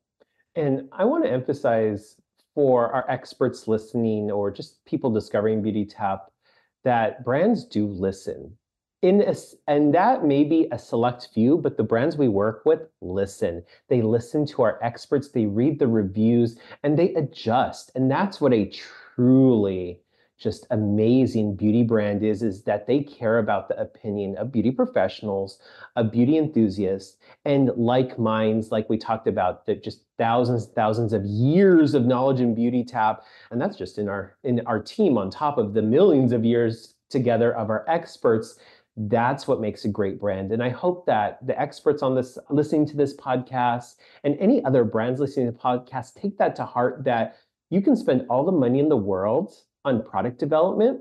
And 0.57 0.89
I 0.93 1.05
want 1.05 1.25
to 1.25 1.31
emphasize 1.31 2.17
for 2.55 2.93
our 2.93 3.09
experts 3.11 3.67
listening 3.67 4.31
or 4.31 4.51
just 4.51 4.85
people 4.85 5.11
discovering 5.11 5.63
Beauty 5.63 5.85
Tap 5.85 6.31
that 6.85 7.25
brands 7.25 7.65
do 7.65 7.87
listen. 7.87 8.57
In 9.03 9.21
a, 9.21 9.35
and 9.67 9.95
that 9.95 10.25
may 10.25 10.45
be 10.45 10.69
a 10.73 10.79
select 10.79 11.29
few, 11.35 11.59
but 11.59 11.77
the 11.77 11.83
brands 11.83 12.17
we 12.17 12.29
work 12.29 12.63
with 12.65 12.89
listen. 13.03 13.63
They 13.89 14.01
listen 14.01 14.47
to 14.47 14.63
our 14.63 14.83
experts, 14.83 15.29
they 15.29 15.47
read 15.47 15.79
the 15.79 15.89
reviews, 15.89 16.57
and 16.83 16.99
they 16.99 17.13
adjust. 17.15 17.91
And 17.95 18.11
that's 18.11 18.41
what 18.41 18.55
a 18.55 18.71
truly 19.15 20.01
just 20.45 20.67
amazing 20.71 21.57
beauty 21.57 21.83
brand 21.83 22.23
is 22.23 22.43
is 22.43 22.63
that 22.65 22.87
they 22.87 23.01
care 23.01 23.39
about 23.39 23.67
the 23.67 23.81
opinion 23.81 24.37
of 24.37 24.53
beauty 24.53 24.71
professionals 24.71 25.59
of 25.97 26.13
beauty 26.13 26.37
enthusiasts 26.37 27.17
and 27.47 27.71
like 27.77 28.19
minds 28.19 28.71
like 28.71 28.89
we 28.91 28.99
talked 28.99 29.27
about 29.27 29.65
that 29.65 29.83
just 29.83 30.03
thousands 30.19 30.67
thousands 30.67 31.15
of 31.15 31.25
years 31.25 31.95
of 31.95 32.05
knowledge 32.05 32.41
in 32.41 32.55
beauty 32.55 32.85
tap 32.85 33.25
and 33.51 33.59
that's 33.59 33.75
just 33.75 33.97
in 33.97 34.07
our 34.07 34.37
in 34.45 34.61
our 34.67 34.81
team 34.83 35.17
on 35.17 35.31
top 35.31 35.57
of 35.57 35.73
the 35.73 35.81
millions 35.81 36.31
of 36.31 36.45
years 36.45 36.95
together 37.09 37.55
of 37.57 37.71
our 37.71 37.85
experts. 37.89 38.59
That's 38.97 39.49
what 39.49 39.61
makes 39.61 39.85
a 39.87 39.89
great 39.89 40.21
brand 40.21 40.53
and 40.53 40.63
i 40.63 40.69
hope 40.69 41.05
that 41.07 41.45
the 41.45 41.59
experts 41.61 42.01
on 42.01 42.15
this 42.15 42.39
listening 42.49 42.87
to 42.87 42.97
this 42.97 43.17
podcast 43.17 43.95
and 44.23 44.37
any 44.39 44.65
other 44.65 44.85
brands 44.85 45.19
listening 45.19 45.47
to 45.47 45.53
the 45.53 45.59
podcast 45.59 46.15
take 46.15 46.39
that 46.39 46.55
to 46.57 46.65
heart 46.65 47.03
that 47.03 47.39
you 47.71 47.81
can 47.81 47.97
spend 47.97 48.25
all 48.31 48.45
the 48.45 48.53
money 48.53 48.79
in 48.79 48.89
the 48.89 48.97
world 48.97 49.65
on 49.85 50.03
product 50.03 50.39
development 50.39 51.01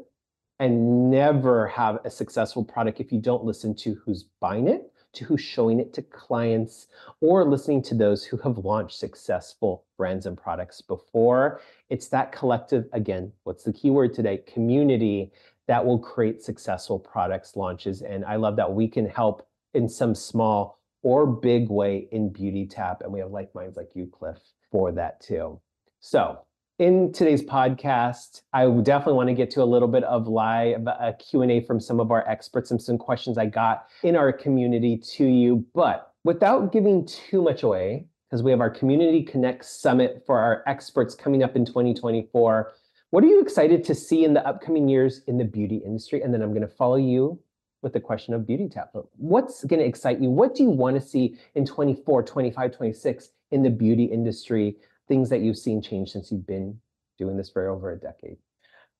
and 0.59 1.09
never 1.09 1.67
have 1.67 1.99
a 2.05 2.09
successful 2.09 2.63
product 2.63 2.99
if 2.99 3.11
you 3.11 3.19
don't 3.19 3.43
listen 3.43 3.75
to 3.75 3.95
who's 3.95 4.23
buying 4.39 4.67
it, 4.67 4.91
to 5.13 5.25
who's 5.25 5.41
showing 5.41 5.79
it 5.79 5.93
to 5.93 6.01
clients, 6.01 6.87
or 7.21 7.45
listening 7.45 7.81
to 7.83 7.95
those 7.95 8.23
who 8.23 8.37
have 8.37 8.57
launched 8.59 8.97
successful 8.97 9.85
brands 9.97 10.25
and 10.25 10.37
products 10.37 10.81
before. 10.81 11.61
It's 11.89 12.07
that 12.09 12.31
collective, 12.31 12.85
again, 12.93 13.31
what's 13.43 13.63
the 13.63 13.73
key 13.73 13.89
word 13.89 14.13
today? 14.13 14.37
Community 14.37 15.31
that 15.67 15.85
will 15.85 15.99
create 15.99 16.43
successful 16.43 16.99
products 16.99 17.55
launches. 17.55 18.01
And 18.01 18.25
I 18.25 18.35
love 18.35 18.55
that 18.57 18.73
we 18.73 18.87
can 18.87 19.07
help 19.07 19.47
in 19.73 19.87
some 19.87 20.13
small 20.13 20.79
or 21.03 21.25
big 21.25 21.69
way 21.69 22.07
in 22.11 22.29
Beauty 22.29 22.65
Tap. 22.65 23.01
And 23.01 23.11
we 23.11 23.19
have 23.19 23.31
like 23.31 23.53
minds 23.55 23.77
like 23.77 23.91
you, 23.93 24.07
Cliff, 24.07 24.37
for 24.71 24.91
that 24.91 25.21
too. 25.21 25.59
So 25.99 26.39
in 26.83 27.13
today's 27.13 27.41
podcast, 27.41 28.41
I 28.51 28.65
definitely 28.67 29.13
want 29.13 29.29
to 29.29 29.33
get 29.33 29.49
to 29.51 29.63
a 29.63 29.71
little 29.73 29.87
bit 29.87 30.03
of 30.03 30.27
live 30.27 30.85
uh, 30.85 30.97
a 30.99 31.13
Q&A 31.13 31.61
from 31.61 31.79
some 31.79 32.01
of 32.01 32.11
our 32.11 32.27
experts 32.27 32.71
and 32.71 32.81
some 32.81 32.97
questions 32.97 33.37
I 33.37 33.45
got 33.45 33.87
in 34.03 34.17
our 34.17 34.33
community 34.33 34.97
to 35.15 35.25
you. 35.25 35.65
But 35.73 36.11
without 36.25 36.73
giving 36.73 37.05
too 37.05 37.41
much 37.41 37.63
away, 37.63 38.07
because 38.29 38.43
we 38.43 38.51
have 38.51 38.59
our 38.59 38.69
Community 38.69 39.23
Connect 39.23 39.63
Summit 39.63 40.23
for 40.25 40.37
our 40.37 40.61
experts 40.67 41.15
coming 41.15 41.41
up 41.41 41.55
in 41.55 41.65
2024, 41.65 42.73
what 43.11 43.23
are 43.23 43.27
you 43.27 43.39
excited 43.39 43.85
to 43.85 43.95
see 43.95 44.25
in 44.25 44.33
the 44.33 44.45
upcoming 44.45 44.89
years 44.89 45.21
in 45.27 45.37
the 45.37 45.45
beauty 45.45 45.77
industry? 45.77 46.21
And 46.21 46.33
then 46.33 46.41
I'm 46.41 46.49
going 46.49 46.67
to 46.67 46.67
follow 46.67 46.97
you 46.97 47.39
with 47.81 47.93
the 47.93 48.01
question 48.01 48.33
of 48.33 48.45
Beauty 48.45 48.67
Tap. 48.67 48.89
What's 49.15 49.63
going 49.63 49.79
to 49.79 49.85
excite 49.85 50.19
you? 50.19 50.29
What 50.29 50.53
do 50.53 50.63
you 50.63 50.69
want 50.69 51.01
to 51.01 51.01
see 51.01 51.37
in 51.55 51.65
24, 51.65 52.23
25, 52.23 52.75
26 52.75 53.29
in 53.51 53.63
the 53.63 53.69
beauty 53.69 54.03
industry? 54.03 54.75
Things 55.07 55.29
that 55.29 55.41
you've 55.41 55.57
seen 55.57 55.81
change 55.81 56.11
since 56.11 56.31
you've 56.31 56.47
been 56.47 56.79
doing 57.17 57.37
this 57.37 57.49
for 57.49 57.67
over 57.67 57.91
a 57.91 57.97
decade? 57.97 58.37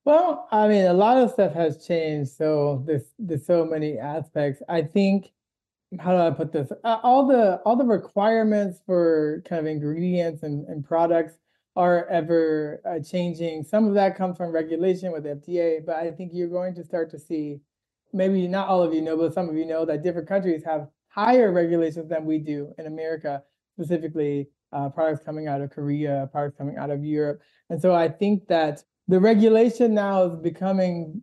Well, 0.04 0.48
I 0.50 0.68
mean, 0.68 0.84
a 0.84 0.92
lot 0.92 1.16
of 1.16 1.30
stuff 1.30 1.54
has 1.54 1.86
changed. 1.86 2.32
So 2.32 2.82
there's 2.86 3.14
there's 3.18 3.46
so 3.46 3.64
many 3.64 3.98
aspects. 3.98 4.62
I 4.68 4.82
think 4.82 5.32
how 6.00 6.12
do 6.12 6.18
I 6.18 6.30
put 6.30 6.52
this? 6.52 6.70
Uh, 6.82 6.98
all 7.02 7.26
the 7.26 7.56
all 7.64 7.76
the 7.76 7.84
requirements 7.84 8.80
for 8.84 9.42
kind 9.48 9.60
of 9.60 9.66
ingredients 9.66 10.42
and, 10.42 10.66
and 10.68 10.84
products 10.84 11.34
are 11.76 12.06
ever 12.06 12.80
uh, 12.84 13.02
changing. 13.02 13.64
Some 13.64 13.86
of 13.88 13.94
that 13.94 14.16
comes 14.16 14.36
from 14.36 14.52
regulation 14.52 15.12
with 15.12 15.24
FDA, 15.24 15.84
but 15.84 15.96
I 15.96 16.10
think 16.10 16.30
you're 16.32 16.48
going 16.48 16.74
to 16.76 16.84
start 16.84 17.10
to 17.10 17.18
see, 17.18 17.60
maybe 18.12 18.46
not 18.46 18.68
all 18.68 18.82
of 18.82 18.94
you 18.94 19.02
know, 19.02 19.16
but 19.16 19.34
some 19.34 19.48
of 19.48 19.56
you 19.56 19.66
know 19.66 19.84
that 19.84 20.02
different 20.02 20.28
countries 20.28 20.62
have 20.64 20.88
higher 21.08 21.52
regulations 21.52 22.08
than 22.08 22.24
we 22.24 22.38
do 22.38 22.72
in 22.78 22.86
America, 22.86 23.42
specifically 23.72 24.48
uh, 24.74 24.88
products 24.88 25.24
coming 25.24 25.46
out 25.46 25.60
of 25.60 25.70
Korea, 25.70 26.28
products 26.32 26.56
coming 26.58 26.76
out 26.76 26.90
of 26.90 27.04
Europe. 27.04 27.40
And 27.70 27.80
so 27.80 27.94
I 27.94 28.08
think 28.08 28.46
that 28.48 28.82
the 29.08 29.20
regulation 29.20 29.94
now 29.94 30.24
is 30.24 30.36
becoming 30.36 31.22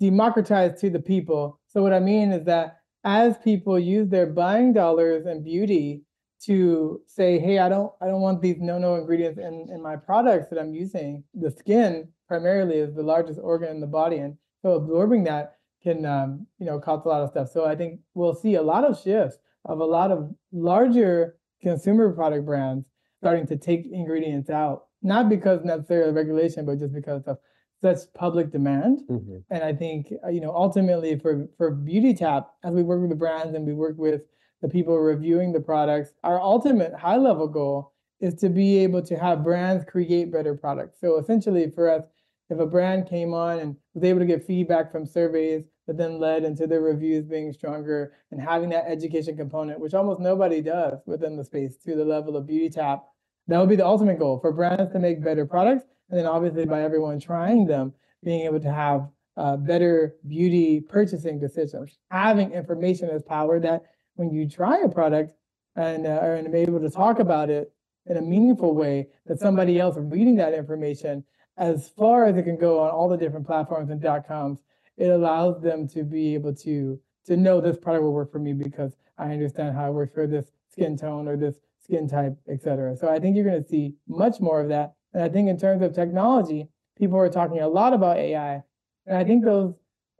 democratized 0.00 0.80
to 0.80 0.90
the 0.90 1.00
people. 1.00 1.60
So 1.66 1.82
what 1.82 1.92
I 1.92 2.00
mean 2.00 2.32
is 2.32 2.44
that 2.46 2.76
as 3.04 3.36
people 3.38 3.78
use 3.78 4.08
their 4.08 4.26
buying 4.26 4.72
dollars 4.72 5.26
and 5.26 5.44
beauty 5.44 6.02
to 6.44 7.00
say, 7.06 7.38
hey, 7.38 7.58
I 7.58 7.68
don't 7.68 7.92
I 8.00 8.06
don't 8.06 8.20
want 8.20 8.42
these 8.42 8.56
no-no 8.60 8.96
ingredients 8.96 9.38
in, 9.38 9.68
in 9.72 9.80
my 9.82 9.96
products 9.96 10.48
that 10.50 10.58
I'm 10.58 10.74
using. 10.74 11.22
The 11.34 11.50
skin 11.50 12.08
primarily 12.26 12.78
is 12.78 12.94
the 12.94 13.02
largest 13.02 13.38
organ 13.42 13.70
in 13.70 13.80
the 13.80 13.86
body. 13.86 14.18
And 14.18 14.36
so 14.60 14.72
absorbing 14.72 15.24
that 15.24 15.56
can 15.82 16.04
um, 16.04 16.46
you 16.58 16.66
know 16.66 16.78
cause 16.80 17.02
a 17.04 17.08
lot 17.08 17.22
of 17.22 17.30
stuff. 17.30 17.50
So 17.50 17.64
I 17.64 17.76
think 17.76 18.00
we'll 18.14 18.34
see 18.34 18.56
a 18.56 18.62
lot 18.62 18.84
of 18.84 19.00
shifts 19.00 19.38
of 19.64 19.78
a 19.78 19.84
lot 19.84 20.10
of 20.10 20.30
larger 20.52 21.36
consumer 21.62 22.12
product 22.12 22.44
brands 22.44 22.84
starting 23.22 23.46
to 23.46 23.56
take 23.56 23.86
ingredients 23.92 24.50
out, 24.50 24.86
not 25.00 25.28
because 25.28 25.60
necessarily 25.64 26.08
of 26.08 26.16
regulation, 26.16 26.66
but 26.66 26.80
just 26.80 26.92
because 26.92 27.22
of 27.28 27.38
such 27.80 27.98
public 28.14 28.50
demand. 28.50 29.02
Mm-hmm. 29.08 29.36
And 29.50 29.62
I 29.62 29.72
think 29.72 30.12
uh, 30.24 30.28
you 30.28 30.40
know 30.40 30.52
ultimately 30.54 31.18
for 31.18 31.48
for 31.56 31.70
Beauty 31.70 32.14
Tap, 32.14 32.50
as 32.64 32.74
we 32.74 32.82
work 32.82 33.00
with 33.00 33.10
the 33.10 33.16
brands 33.16 33.54
and 33.54 33.64
we 33.64 33.74
work 33.74 33.96
with 33.96 34.22
the 34.60 34.68
people 34.68 34.98
reviewing 34.98 35.52
the 35.52 35.60
products, 35.60 36.10
our 36.24 36.40
ultimate 36.40 36.94
high 36.94 37.16
level 37.16 37.46
goal 37.46 37.92
is 38.20 38.34
to 38.34 38.48
be 38.48 38.78
able 38.78 39.02
to 39.02 39.16
have 39.16 39.44
brands 39.44 39.84
create 39.84 40.32
better 40.32 40.54
products. 40.54 41.00
So 41.00 41.18
essentially 41.18 41.70
for 41.70 41.90
us, 41.90 42.02
if 42.50 42.58
a 42.58 42.66
brand 42.66 43.08
came 43.08 43.34
on 43.34 43.58
and 43.60 43.76
was 43.94 44.04
able 44.04 44.20
to 44.20 44.26
get 44.26 44.46
feedback 44.46 44.92
from 44.92 45.06
surveys 45.06 45.64
that 45.86 45.96
then 45.96 46.18
led 46.18 46.44
into 46.44 46.66
their 46.66 46.80
reviews 46.80 47.24
being 47.24 47.52
stronger 47.52 48.12
and 48.30 48.40
having 48.40 48.68
that 48.70 48.84
education 48.86 49.36
component, 49.36 49.80
which 49.80 49.94
almost 49.94 50.20
nobody 50.20 50.60
does 50.60 51.00
within 51.06 51.36
the 51.36 51.44
space 51.44 51.76
to 51.78 51.96
the 51.96 52.04
level 52.04 52.36
of 52.36 52.46
Beauty 52.46 52.70
Tap, 52.70 53.04
that 53.48 53.58
would 53.58 53.68
be 53.68 53.76
the 53.76 53.86
ultimate 53.86 54.18
goal 54.18 54.38
for 54.40 54.52
brands 54.52 54.92
to 54.92 54.98
make 54.98 55.22
better 55.22 55.46
products. 55.46 55.84
And 56.10 56.18
then 56.18 56.26
obviously 56.26 56.64
by 56.66 56.82
everyone 56.82 57.20
trying 57.20 57.66
them, 57.66 57.92
being 58.22 58.46
able 58.46 58.60
to 58.60 58.72
have 58.72 59.08
uh, 59.36 59.56
better 59.56 60.14
beauty 60.28 60.80
purchasing 60.80 61.40
decisions. 61.40 61.98
Having 62.10 62.52
information 62.52 63.08
as 63.10 63.22
power 63.22 63.58
that 63.60 63.82
when 64.14 64.30
you 64.30 64.48
try 64.48 64.80
a 64.82 64.88
product 64.88 65.34
and 65.76 66.06
uh, 66.06 66.10
are 66.10 66.36
able 66.36 66.80
to 66.80 66.90
talk 66.90 67.18
about 67.18 67.50
it 67.50 67.72
in 68.06 68.16
a 68.16 68.22
meaningful 68.22 68.74
way, 68.74 69.08
that 69.26 69.38
somebody 69.38 69.80
else 69.80 69.96
reading 69.98 70.36
that 70.36 70.54
information 70.54 71.24
as 71.56 71.88
far 71.90 72.26
as 72.26 72.36
it 72.36 72.44
can 72.44 72.56
go 72.56 72.80
on 72.80 72.90
all 72.90 73.08
the 73.08 73.16
different 73.16 73.46
platforms 73.46 73.90
and 73.90 74.00
dot 74.00 74.26
coms, 74.26 74.58
it 74.96 75.08
allows 75.08 75.62
them 75.62 75.86
to 75.88 76.02
be 76.02 76.34
able 76.34 76.54
to 76.54 76.98
to 77.24 77.36
know 77.36 77.60
this 77.60 77.76
product 77.78 78.02
will 78.02 78.12
work 78.12 78.32
for 78.32 78.40
me 78.40 78.52
because 78.52 78.96
I 79.16 79.26
understand 79.32 79.76
how 79.76 79.88
it 79.88 79.92
works 79.94 80.12
for 80.12 80.26
this 80.26 80.50
skin 80.72 80.96
tone 80.96 81.28
or 81.28 81.36
this 81.36 81.54
skin 81.82 82.08
type, 82.08 82.36
et 82.48 82.62
cetera. 82.62 82.96
So 82.96 83.08
I 83.08 83.18
think 83.18 83.36
you're 83.36 83.44
going 83.44 83.62
to 83.62 83.68
see 83.68 83.94
much 84.08 84.40
more 84.40 84.60
of 84.60 84.68
that. 84.68 84.94
And 85.14 85.22
I 85.22 85.28
think 85.28 85.48
in 85.48 85.58
terms 85.58 85.82
of 85.82 85.94
technology, 85.94 86.68
people 86.98 87.18
are 87.18 87.28
talking 87.28 87.60
a 87.60 87.68
lot 87.68 87.92
about 87.92 88.16
AI. 88.16 88.62
And 89.06 89.16
I 89.16 89.24
think 89.24 89.44
those, 89.44 89.74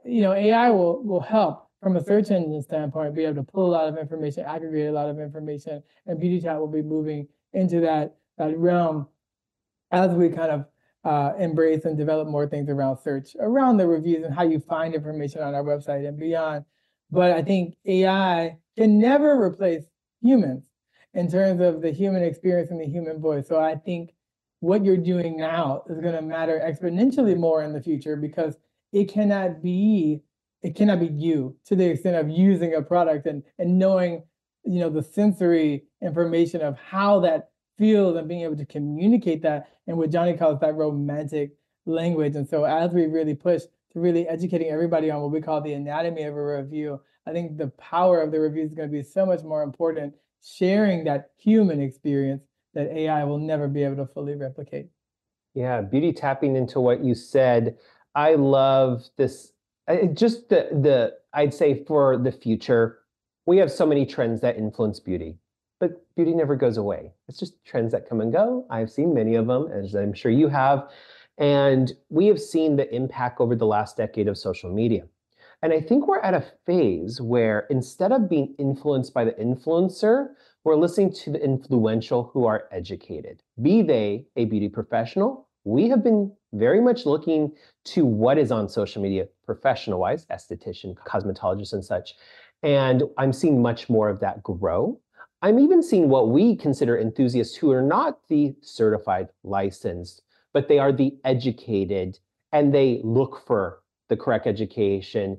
you 0.04 0.22
know, 0.22 0.32
AI 0.32 0.70
will 0.70 1.02
will 1.04 1.20
help 1.20 1.68
from 1.82 1.96
a 1.96 2.04
search 2.04 2.30
engine 2.30 2.62
standpoint, 2.62 3.14
be 3.14 3.24
able 3.24 3.34
to 3.34 3.42
pull 3.42 3.66
a 3.66 3.72
lot 3.72 3.88
of 3.88 3.98
information, 3.98 4.44
aggregate 4.44 4.88
a 4.88 4.92
lot 4.92 5.08
of 5.08 5.18
information, 5.18 5.82
and 6.06 6.20
Beauty 6.20 6.40
Tap 6.40 6.58
will 6.58 6.68
be 6.68 6.82
moving 6.82 7.26
into 7.52 7.80
that, 7.80 8.14
that 8.38 8.56
realm 8.56 9.08
as 9.90 10.12
we 10.12 10.28
kind 10.28 10.52
of 10.52 10.66
uh, 11.04 11.32
embrace 11.38 11.84
and 11.84 11.98
develop 11.98 12.28
more 12.28 12.46
things 12.46 12.68
around 12.68 12.98
search, 12.98 13.34
around 13.40 13.76
the 13.76 13.86
reviews 13.86 14.24
and 14.24 14.32
how 14.32 14.44
you 14.44 14.60
find 14.60 14.94
information 14.94 15.42
on 15.42 15.54
our 15.54 15.64
website 15.64 16.06
and 16.06 16.16
beyond. 16.16 16.64
But 17.10 17.32
I 17.32 17.42
think 17.42 17.74
AI 17.84 18.56
can 18.78 19.00
never 19.00 19.42
replace 19.42 19.82
humans 20.22 20.62
in 21.14 21.30
terms 21.30 21.60
of 21.60 21.82
the 21.82 21.90
human 21.90 22.22
experience 22.22 22.70
and 22.70 22.80
the 22.80 22.86
human 22.86 23.20
voice. 23.20 23.48
So 23.48 23.60
I 23.60 23.74
think 23.76 24.14
what 24.60 24.84
you're 24.84 24.96
doing 24.96 25.36
now 25.36 25.82
is 25.88 26.00
going 26.00 26.14
to 26.14 26.22
matter 26.22 26.60
exponentially 26.64 27.36
more 27.36 27.62
in 27.62 27.72
the 27.72 27.82
future 27.82 28.16
because 28.16 28.56
it 28.92 29.12
cannot 29.12 29.62
be 29.62 30.22
it 30.62 30.76
cannot 30.76 31.00
be 31.00 31.08
you 31.08 31.56
to 31.64 31.74
the 31.74 31.86
extent 31.86 32.14
of 32.14 32.30
using 32.30 32.74
a 32.74 32.82
product 32.82 33.26
and 33.26 33.42
and 33.58 33.78
knowing 33.78 34.22
you 34.64 34.78
know 34.78 34.88
the 34.90 35.02
sensory 35.02 35.84
information 36.00 36.60
of 36.60 36.78
how 36.78 37.18
that 37.20 37.50
feels 37.78 38.16
and 38.16 38.28
being 38.28 38.42
able 38.42 38.56
to 38.56 38.66
communicate 38.66 39.42
that 39.42 39.68
and 39.86 39.96
what 39.96 40.10
Jonni 40.10 40.38
calls 40.38 40.60
that 40.60 40.74
romantic 40.74 41.52
language. 41.86 42.36
And 42.36 42.48
so 42.48 42.64
as 42.64 42.92
we 42.92 43.06
really 43.06 43.34
push 43.34 43.62
to 43.92 44.00
really 44.00 44.28
educating 44.28 44.68
everybody 44.68 45.10
on 45.10 45.20
what 45.20 45.32
we 45.32 45.40
call 45.40 45.60
the 45.60 45.72
anatomy 45.72 46.22
of 46.22 46.34
a 46.34 46.56
review, 46.58 47.00
I 47.26 47.32
think 47.32 47.56
the 47.58 47.68
power 47.68 48.20
of 48.20 48.30
the 48.30 48.40
review 48.40 48.62
is 48.62 48.72
going 48.72 48.88
to 48.88 48.92
be 48.92 49.02
so 49.02 49.26
much 49.26 49.42
more 49.42 49.62
important, 49.62 50.14
sharing 50.42 51.04
that 51.04 51.30
human 51.38 51.80
experience 51.80 52.42
that 52.74 52.90
AI 52.90 53.24
will 53.24 53.38
never 53.38 53.68
be 53.68 53.82
able 53.84 53.96
to 53.96 54.06
fully 54.06 54.34
replicate. 54.34 54.88
Yeah, 55.54 55.82
beauty 55.82 56.12
tapping 56.12 56.56
into 56.56 56.80
what 56.80 57.04
you 57.04 57.14
said. 57.14 57.76
I 58.14 58.34
love 58.34 59.04
this. 59.16 59.52
Just 60.14 60.48
the 60.48 60.68
the 60.72 61.14
I'd 61.34 61.52
say 61.52 61.84
for 61.84 62.16
the 62.16 62.32
future, 62.32 63.00
we 63.46 63.58
have 63.58 63.70
so 63.70 63.84
many 63.86 64.06
trends 64.06 64.40
that 64.40 64.56
influence 64.56 65.00
beauty 65.00 65.38
but 65.82 66.00
beauty 66.14 66.32
never 66.32 66.54
goes 66.54 66.76
away. 66.76 67.10
It's 67.26 67.40
just 67.40 67.54
trends 67.64 67.90
that 67.90 68.08
come 68.08 68.20
and 68.20 68.32
go. 68.32 68.64
I've 68.70 68.88
seen 68.88 69.12
many 69.12 69.34
of 69.34 69.48
them, 69.48 69.66
as 69.72 69.96
I'm 69.96 70.12
sure 70.12 70.30
you 70.30 70.46
have. 70.46 70.88
And 71.38 71.92
we 72.08 72.28
have 72.28 72.40
seen 72.40 72.76
the 72.76 72.88
impact 72.94 73.40
over 73.40 73.56
the 73.56 73.66
last 73.66 73.96
decade 73.96 74.28
of 74.28 74.38
social 74.38 74.72
media. 74.72 75.02
And 75.62 75.72
I 75.72 75.80
think 75.80 76.08
we're 76.08 76.18
at 76.20 76.34
a 76.34 76.44
phase 76.66 77.20
where 77.20 77.66
instead 77.70 78.10
of 78.10 78.28
being 78.28 78.52
influenced 78.58 79.14
by 79.14 79.24
the 79.24 79.32
influencer, 79.32 80.30
we're 80.64 80.76
listening 80.76 81.12
to 81.14 81.30
the 81.30 81.42
influential 81.42 82.30
who 82.32 82.46
are 82.46 82.64
educated, 82.72 83.42
be 83.62 83.82
they 83.82 84.26
a 84.34 84.44
beauty 84.46 84.68
professional. 84.68 85.48
We 85.64 85.88
have 85.88 86.02
been 86.02 86.32
very 86.52 86.80
much 86.80 87.06
looking 87.06 87.52
to 87.84 88.04
what 88.04 88.38
is 88.38 88.50
on 88.50 88.68
social 88.68 89.00
media 89.00 89.28
professional 89.46 90.00
wise, 90.00 90.26
esthetician, 90.26 90.96
cosmetologist, 91.06 91.72
and 91.72 91.84
such. 91.84 92.14
And 92.64 93.04
I'm 93.16 93.32
seeing 93.32 93.62
much 93.62 93.88
more 93.88 94.08
of 94.08 94.18
that 94.18 94.42
grow. 94.42 95.00
I'm 95.42 95.60
even 95.60 95.82
seeing 95.82 96.08
what 96.08 96.30
we 96.30 96.56
consider 96.56 96.98
enthusiasts 96.98 97.54
who 97.56 97.70
are 97.70 97.82
not 97.82 98.18
the 98.28 98.54
certified 98.62 99.28
licensed, 99.44 100.22
but 100.52 100.68
they 100.68 100.80
are 100.80 100.92
the 100.92 101.16
educated 101.24 102.18
and 102.52 102.74
they 102.74 103.00
look 103.04 103.42
for 103.46 103.81
the 104.12 104.22
correct 104.22 104.46
education. 104.46 105.38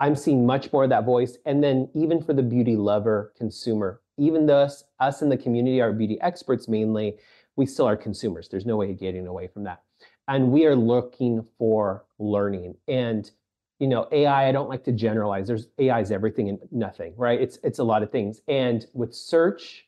I'm 0.00 0.16
seeing 0.16 0.44
much 0.44 0.72
more 0.72 0.84
of 0.84 0.90
that 0.90 1.04
voice. 1.04 1.38
And 1.46 1.62
then 1.62 1.88
even 1.94 2.20
for 2.22 2.32
the 2.32 2.42
beauty 2.42 2.76
lover 2.76 3.32
consumer, 3.36 4.00
even 4.18 4.46
thus, 4.46 4.84
us 4.98 5.22
in 5.22 5.28
the 5.28 5.36
community, 5.36 5.80
our 5.80 5.92
beauty 5.92 6.20
experts 6.20 6.68
mainly, 6.68 7.16
we 7.56 7.64
still 7.64 7.86
are 7.86 7.96
consumers. 7.96 8.48
There's 8.48 8.66
no 8.66 8.76
way 8.76 8.90
of 8.90 8.98
getting 8.98 9.26
away 9.26 9.46
from 9.46 9.64
that. 9.64 9.82
And 10.26 10.50
we 10.50 10.66
are 10.66 10.76
looking 10.76 11.46
for 11.58 12.04
learning. 12.18 12.74
And 12.88 13.30
you 13.78 13.86
know, 13.86 14.08
AI, 14.10 14.48
I 14.48 14.52
don't 14.52 14.68
like 14.68 14.82
to 14.84 14.92
generalize. 14.92 15.46
There's 15.46 15.68
AI 15.78 16.00
is 16.00 16.10
everything 16.10 16.48
and 16.48 16.58
nothing, 16.72 17.14
right? 17.16 17.40
It's 17.40 17.58
it's 17.62 17.78
a 17.78 17.84
lot 17.84 18.02
of 18.02 18.10
things. 18.10 18.40
And 18.48 18.84
with 18.92 19.14
search, 19.14 19.86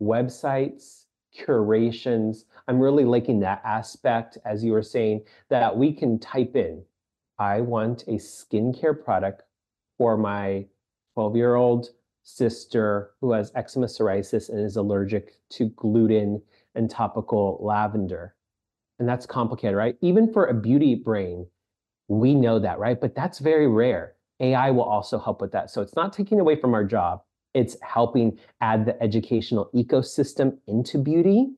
websites, 0.00 1.06
curations, 1.34 2.44
I'm 2.68 2.78
really 2.78 3.04
liking 3.04 3.40
that 3.40 3.60
aspect, 3.64 4.38
as 4.44 4.62
you 4.62 4.72
were 4.72 4.82
saying, 4.82 5.22
that 5.50 5.76
we 5.76 5.92
can 5.92 6.20
type 6.20 6.54
in, 6.54 6.82
I 7.38 7.60
want 7.60 8.02
a 8.02 8.12
skincare 8.12 9.02
product 9.02 9.42
for 9.98 10.16
my 10.16 10.66
12-year-old 11.16 11.88
sister 12.22 13.10
who 13.20 13.32
has 13.32 13.52
eczema 13.54 13.86
psoriasis 13.86 14.48
and 14.48 14.64
is 14.64 14.76
allergic 14.76 15.34
to 15.50 15.68
gluten 15.70 16.42
and 16.74 16.90
topical 16.90 17.58
lavender. 17.60 18.34
And 18.98 19.08
that's 19.08 19.26
complicated, 19.26 19.76
right? 19.76 19.96
Even 20.00 20.32
for 20.32 20.46
a 20.46 20.54
beauty 20.54 20.94
brain, 20.94 21.46
we 22.08 22.34
know 22.34 22.58
that, 22.58 22.78
right? 22.78 23.00
But 23.00 23.14
that's 23.14 23.38
very 23.38 23.66
rare. 23.66 24.14
AI 24.40 24.70
will 24.70 24.84
also 24.84 25.18
help 25.18 25.40
with 25.40 25.52
that. 25.52 25.70
So 25.70 25.82
it's 25.82 25.96
not 25.96 26.12
taking 26.12 26.40
away 26.40 26.56
from 26.60 26.74
our 26.74 26.84
job, 26.84 27.22
it's 27.54 27.76
helping 27.82 28.38
add 28.60 28.84
the 28.84 29.00
educational 29.02 29.70
ecosystem 29.74 30.58
into 30.66 30.98
beauty. 30.98 31.52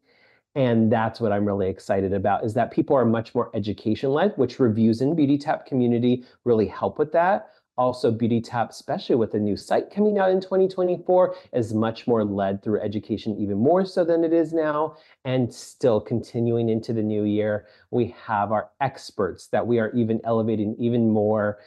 And 0.56 0.90
that's 0.90 1.20
what 1.20 1.32
I'm 1.32 1.44
really 1.44 1.68
excited 1.68 2.14
about 2.14 2.42
is 2.42 2.54
that 2.54 2.70
people 2.70 2.96
are 2.96 3.04
much 3.04 3.34
more 3.34 3.50
education 3.54 4.10
led, 4.10 4.32
which 4.36 4.58
reviews 4.58 5.02
in 5.02 5.14
Beauty 5.14 5.36
Tap 5.36 5.66
community 5.66 6.24
really 6.44 6.66
help 6.66 6.98
with 6.98 7.12
that. 7.12 7.50
Also, 7.76 8.10
Beauty 8.10 8.40
Tap, 8.40 8.70
especially 8.70 9.16
with 9.16 9.32
the 9.32 9.38
new 9.38 9.54
site 9.54 9.90
coming 9.90 10.18
out 10.18 10.30
in 10.30 10.40
2024, 10.40 11.36
is 11.52 11.74
much 11.74 12.06
more 12.06 12.24
led 12.24 12.62
through 12.62 12.80
education, 12.80 13.36
even 13.38 13.58
more 13.58 13.84
so 13.84 14.02
than 14.02 14.24
it 14.24 14.32
is 14.32 14.54
now. 14.54 14.96
And 15.26 15.52
still 15.52 16.00
continuing 16.00 16.70
into 16.70 16.94
the 16.94 17.02
new 17.02 17.24
year, 17.24 17.66
we 17.90 18.14
have 18.24 18.50
our 18.50 18.70
experts 18.80 19.48
that 19.48 19.66
we 19.66 19.78
are 19.78 19.92
even 19.92 20.22
elevating 20.24 20.74
even 20.78 21.10
more 21.10 21.58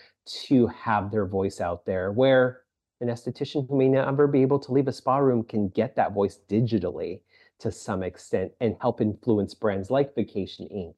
to 0.48 0.66
have 0.66 1.12
their 1.12 1.28
voice 1.28 1.62
out 1.62 1.86
there, 1.86 2.12
where 2.12 2.62
an 3.02 3.08
esthetician 3.08 3.70
who 3.70 3.78
may 3.78 3.88
never 3.88 4.26
be 4.26 4.42
able 4.42 4.60
to 4.60 4.72
leave 4.72 4.88
a 4.88 4.92
spa 4.92 5.18
room 5.18 5.44
can 5.44 5.70
get 5.70 5.96
that 5.96 6.14
voice 6.14 6.40
digitally 6.50 7.22
to 7.60 7.72
some 7.72 8.04
extent 8.04 8.52
and 8.60 8.76
help 8.82 9.02
influence 9.02 9.54
brands 9.54 9.92
like 9.92 10.16
Vacation 10.16 10.68
Inc., 10.74 10.96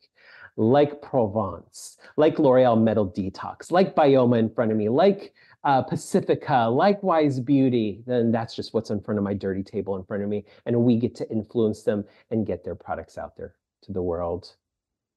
like 0.58 1.02
Provence, 1.02 1.98
like 2.18 2.38
L'Oreal 2.38 2.82
Metal 2.82 3.10
Detox, 3.10 3.72
like 3.72 3.96
Bioma 3.96 4.40
in 4.40 4.50
front 4.50 4.72
of 4.72 4.78
me, 4.78 4.90
like 4.90 5.34
uh, 5.64 5.82
Pacifica, 5.82 6.68
likewise 6.70 7.40
Beauty, 7.40 8.04
then 8.06 8.32
that's 8.32 8.56
just 8.56 8.74
what's 8.74 8.90
in 8.90 9.02
front 9.02 9.18
of 9.18 9.24
my 9.24 9.34
dirty 9.34 9.64
table 9.64 9.96
in 9.96 10.04
front 10.04 10.24
of 10.24 10.30
me. 10.30 10.46
And 10.66 10.84
we 10.84 10.98
get 10.98 11.16
to 11.16 11.30
influence 11.30 11.84
them 11.84 12.04
and 12.32 12.46
get 12.46 12.64
their 12.64 12.76
products 12.76 13.18
out 13.18 13.38
there 13.38 13.56
to 13.84 13.94
the 13.94 14.02
world 14.02 14.56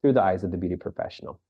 through 0.02 0.12
the 0.12 0.22
eyes 0.22 0.44
of 0.44 0.50
the 0.50 0.56
beauty 0.56 0.76
professional. 0.76 1.40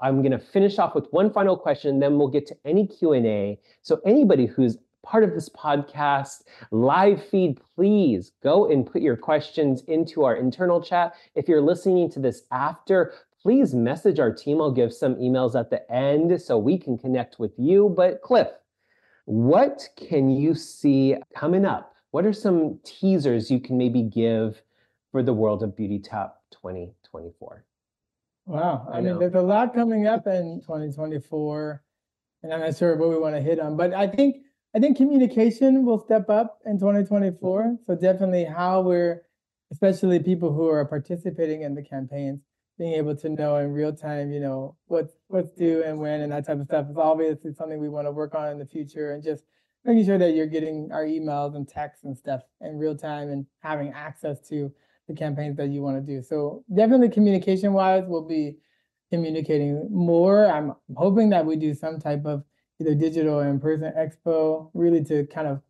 I'm 0.00 0.20
going 0.20 0.32
to 0.32 0.38
finish 0.38 0.78
off 0.78 0.94
with 0.94 1.06
one 1.12 1.32
final 1.32 1.56
question, 1.56 2.00
then 2.00 2.18
we'll 2.18 2.28
get 2.28 2.46
to 2.48 2.56
any 2.64 2.86
Q&A. 2.86 3.58
So 3.82 4.00
anybody 4.04 4.46
who's 4.46 4.76
part 5.02 5.24
of 5.24 5.34
this 5.34 5.48
podcast 5.48 6.42
live 6.70 7.24
feed, 7.26 7.58
please 7.74 8.32
go 8.42 8.70
and 8.70 8.86
put 8.86 9.02
your 9.02 9.16
questions 9.16 9.82
into 9.88 10.24
our 10.24 10.36
internal 10.36 10.80
chat. 10.80 11.14
If 11.34 11.48
you're 11.48 11.60
listening 11.60 12.10
to 12.12 12.20
this 12.20 12.42
after, 12.50 13.14
please 13.40 13.74
message 13.74 14.20
our 14.20 14.32
team. 14.32 14.60
I'll 14.60 14.70
give 14.70 14.92
some 14.92 15.16
emails 15.16 15.58
at 15.58 15.70
the 15.70 15.90
end 15.92 16.40
so 16.40 16.58
we 16.58 16.78
can 16.78 16.96
connect 16.96 17.38
with 17.38 17.52
you. 17.58 17.92
But 17.96 18.22
Cliff, 18.22 18.48
what 19.24 19.88
can 19.96 20.30
you 20.30 20.54
see 20.54 21.16
coming 21.34 21.64
up? 21.64 21.94
What 22.12 22.26
are 22.26 22.32
some 22.32 22.78
teasers 22.84 23.50
you 23.50 23.58
can 23.60 23.78
maybe 23.78 24.02
give 24.02 24.62
for 25.10 25.22
the 25.22 25.32
world 25.32 25.62
of 25.62 25.76
Beauty 25.76 25.98
Tap 25.98 26.36
2024? 26.50 27.64
Wow. 28.46 28.88
I, 28.92 28.98
I 28.98 29.00
mean, 29.00 29.18
there's 29.18 29.34
a 29.34 29.40
lot 29.40 29.74
coming 29.74 30.06
up 30.06 30.26
in 30.26 30.60
2024, 30.62 31.82
and 32.42 32.52
I'm 32.52 32.60
not 32.60 32.76
sure 32.76 32.96
what 32.96 33.08
we 33.08 33.18
want 33.18 33.34
to 33.34 33.40
hit 33.40 33.60
on, 33.60 33.76
but 33.76 33.94
I 33.94 34.06
think 34.06 34.41
I 34.74 34.78
think 34.78 34.96
communication 34.96 35.84
will 35.84 35.98
step 35.98 36.30
up 36.30 36.60
in 36.64 36.78
2024. 36.78 37.78
So 37.86 37.94
definitely 37.94 38.44
how 38.44 38.80
we're 38.80 39.22
especially 39.70 40.18
people 40.18 40.52
who 40.52 40.68
are 40.68 40.84
participating 40.84 41.62
in 41.62 41.74
the 41.74 41.82
campaigns, 41.82 42.40
being 42.78 42.92
able 42.92 43.16
to 43.16 43.28
know 43.30 43.56
in 43.56 43.72
real 43.72 43.92
time, 43.92 44.30
you 44.30 44.40
know, 44.40 44.76
what's 44.86 45.14
what's 45.28 45.52
due 45.52 45.82
and 45.82 45.98
when 45.98 46.20
and 46.20 46.32
that 46.32 46.46
type 46.46 46.60
of 46.60 46.66
stuff 46.66 46.88
is 46.90 46.96
obviously 46.96 47.52
something 47.52 47.80
we 47.80 47.88
want 47.88 48.06
to 48.06 48.12
work 48.12 48.34
on 48.34 48.50
in 48.50 48.58
the 48.58 48.66
future 48.66 49.12
and 49.12 49.22
just 49.22 49.44
making 49.84 50.04
sure 50.04 50.18
that 50.18 50.34
you're 50.34 50.46
getting 50.46 50.90
our 50.92 51.04
emails 51.04 51.56
and 51.56 51.68
texts 51.68 52.04
and 52.04 52.16
stuff 52.16 52.42
in 52.60 52.78
real 52.78 52.96
time 52.96 53.30
and 53.30 53.46
having 53.60 53.92
access 53.92 54.40
to 54.48 54.72
the 55.08 55.14
campaigns 55.14 55.56
that 55.56 55.70
you 55.70 55.82
want 55.82 55.96
to 55.96 56.14
do. 56.14 56.22
So 56.22 56.64
definitely 56.74 57.08
communication 57.08 57.72
wise, 57.72 58.04
we'll 58.06 58.28
be 58.28 58.58
communicating 59.10 59.88
more. 59.90 60.46
I'm 60.46 60.74
hoping 60.96 61.30
that 61.30 61.44
we 61.44 61.56
do 61.56 61.74
some 61.74 61.98
type 61.98 62.24
of 62.24 62.44
either 62.82 62.94
digital 62.94 63.40
or 63.40 63.48
in-person 63.48 63.92
expo, 63.96 64.70
really 64.74 65.02
to 65.04 65.26
kind 65.26 65.48
of 65.48 65.60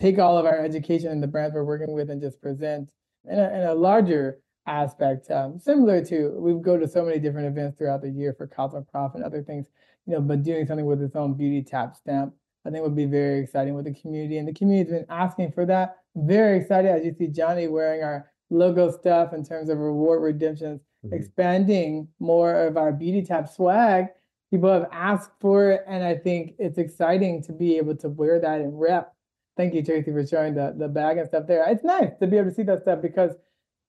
take 0.00 0.18
all 0.18 0.38
of 0.38 0.46
our 0.46 0.58
education 0.64 1.10
and 1.10 1.22
the 1.22 1.26
brands 1.26 1.54
we're 1.54 1.64
working 1.64 1.92
with 1.92 2.10
and 2.10 2.20
just 2.20 2.40
present 2.40 2.88
in 3.28 3.38
a, 3.38 3.48
in 3.50 3.62
a 3.66 3.74
larger 3.74 4.40
aspect, 4.66 5.30
um, 5.30 5.58
similar 5.58 6.04
to 6.04 6.30
we 6.38 6.54
go 6.60 6.78
to 6.78 6.88
so 6.88 7.04
many 7.04 7.18
different 7.18 7.46
events 7.46 7.76
throughout 7.76 8.02
the 8.02 8.08
year 8.08 8.34
for 8.36 8.46
Cosmoprof 8.46 9.14
and 9.14 9.24
other 9.24 9.42
things, 9.42 9.66
you 10.06 10.14
know, 10.14 10.20
but 10.20 10.42
doing 10.42 10.66
something 10.66 10.86
with 10.86 11.02
its 11.02 11.16
own 11.16 11.34
beauty 11.34 11.62
tap 11.62 11.96
stamp, 11.96 12.32
I 12.64 12.70
think 12.70 12.82
would 12.82 12.96
be 12.96 13.06
very 13.06 13.40
exciting 13.40 13.74
with 13.74 13.86
the 13.86 13.94
community. 13.94 14.38
And 14.38 14.46
the 14.46 14.54
community's 14.54 14.92
been 14.92 15.06
asking 15.08 15.52
for 15.52 15.66
that. 15.66 15.96
Very 16.14 16.58
excited 16.58 16.90
as 16.90 17.04
you 17.04 17.14
see 17.18 17.28
Jonni 17.28 17.70
wearing 17.70 18.02
our 18.02 18.30
logo 18.50 18.90
stuff 18.90 19.32
in 19.32 19.44
terms 19.44 19.68
of 19.70 19.78
reward 19.78 20.22
redemptions, 20.22 20.80
mm-hmm. 21.04 21.14
expanding 21.14 22.08
more 22.18 22.54
of 22.54 22.76
our 22.76 22.92
beauty 22.92 23.22
tap 23.22 23.48
swag. 23.48 24.06
People 24.50 24.72
have 24.72 24.88
asked 24.92 25.30
for 25.40 25.70
it, 25.70 25.84
and 25.86 26.02
I 26.02 26.16
think 26.16 26.54
it's 26.58 26.78
exciting 26.78 27.42
to 27.44 27.52
be 27.52 27.76
able 27.76 27.96
to 27.96 28.08
wear 28.08 28.40
that 28.40 28.60
and 28.60 28.80
rep. 28.80 29.14
Thank 29.56 29.74
you, 29.74 29.82
Tracy, 29.82 30.10
for 30.10 30.26
showing 30.26 30.54
the, 30.54 30.74
the 30.76 30.88
bag 30.88 31.18
and 31.18 31.28
stuff 31.28 31.46
there. 31.46 31.64
It's 31.68 31.84
nice 31.84 32.10
to 32.20 32.26
be 32.26 32.36
able 32.36 32.48
to 32.50 32.54
see 32.54 32.62
that 32.64 32.82
stuff 32.82 33.00
because, 33.00 33.32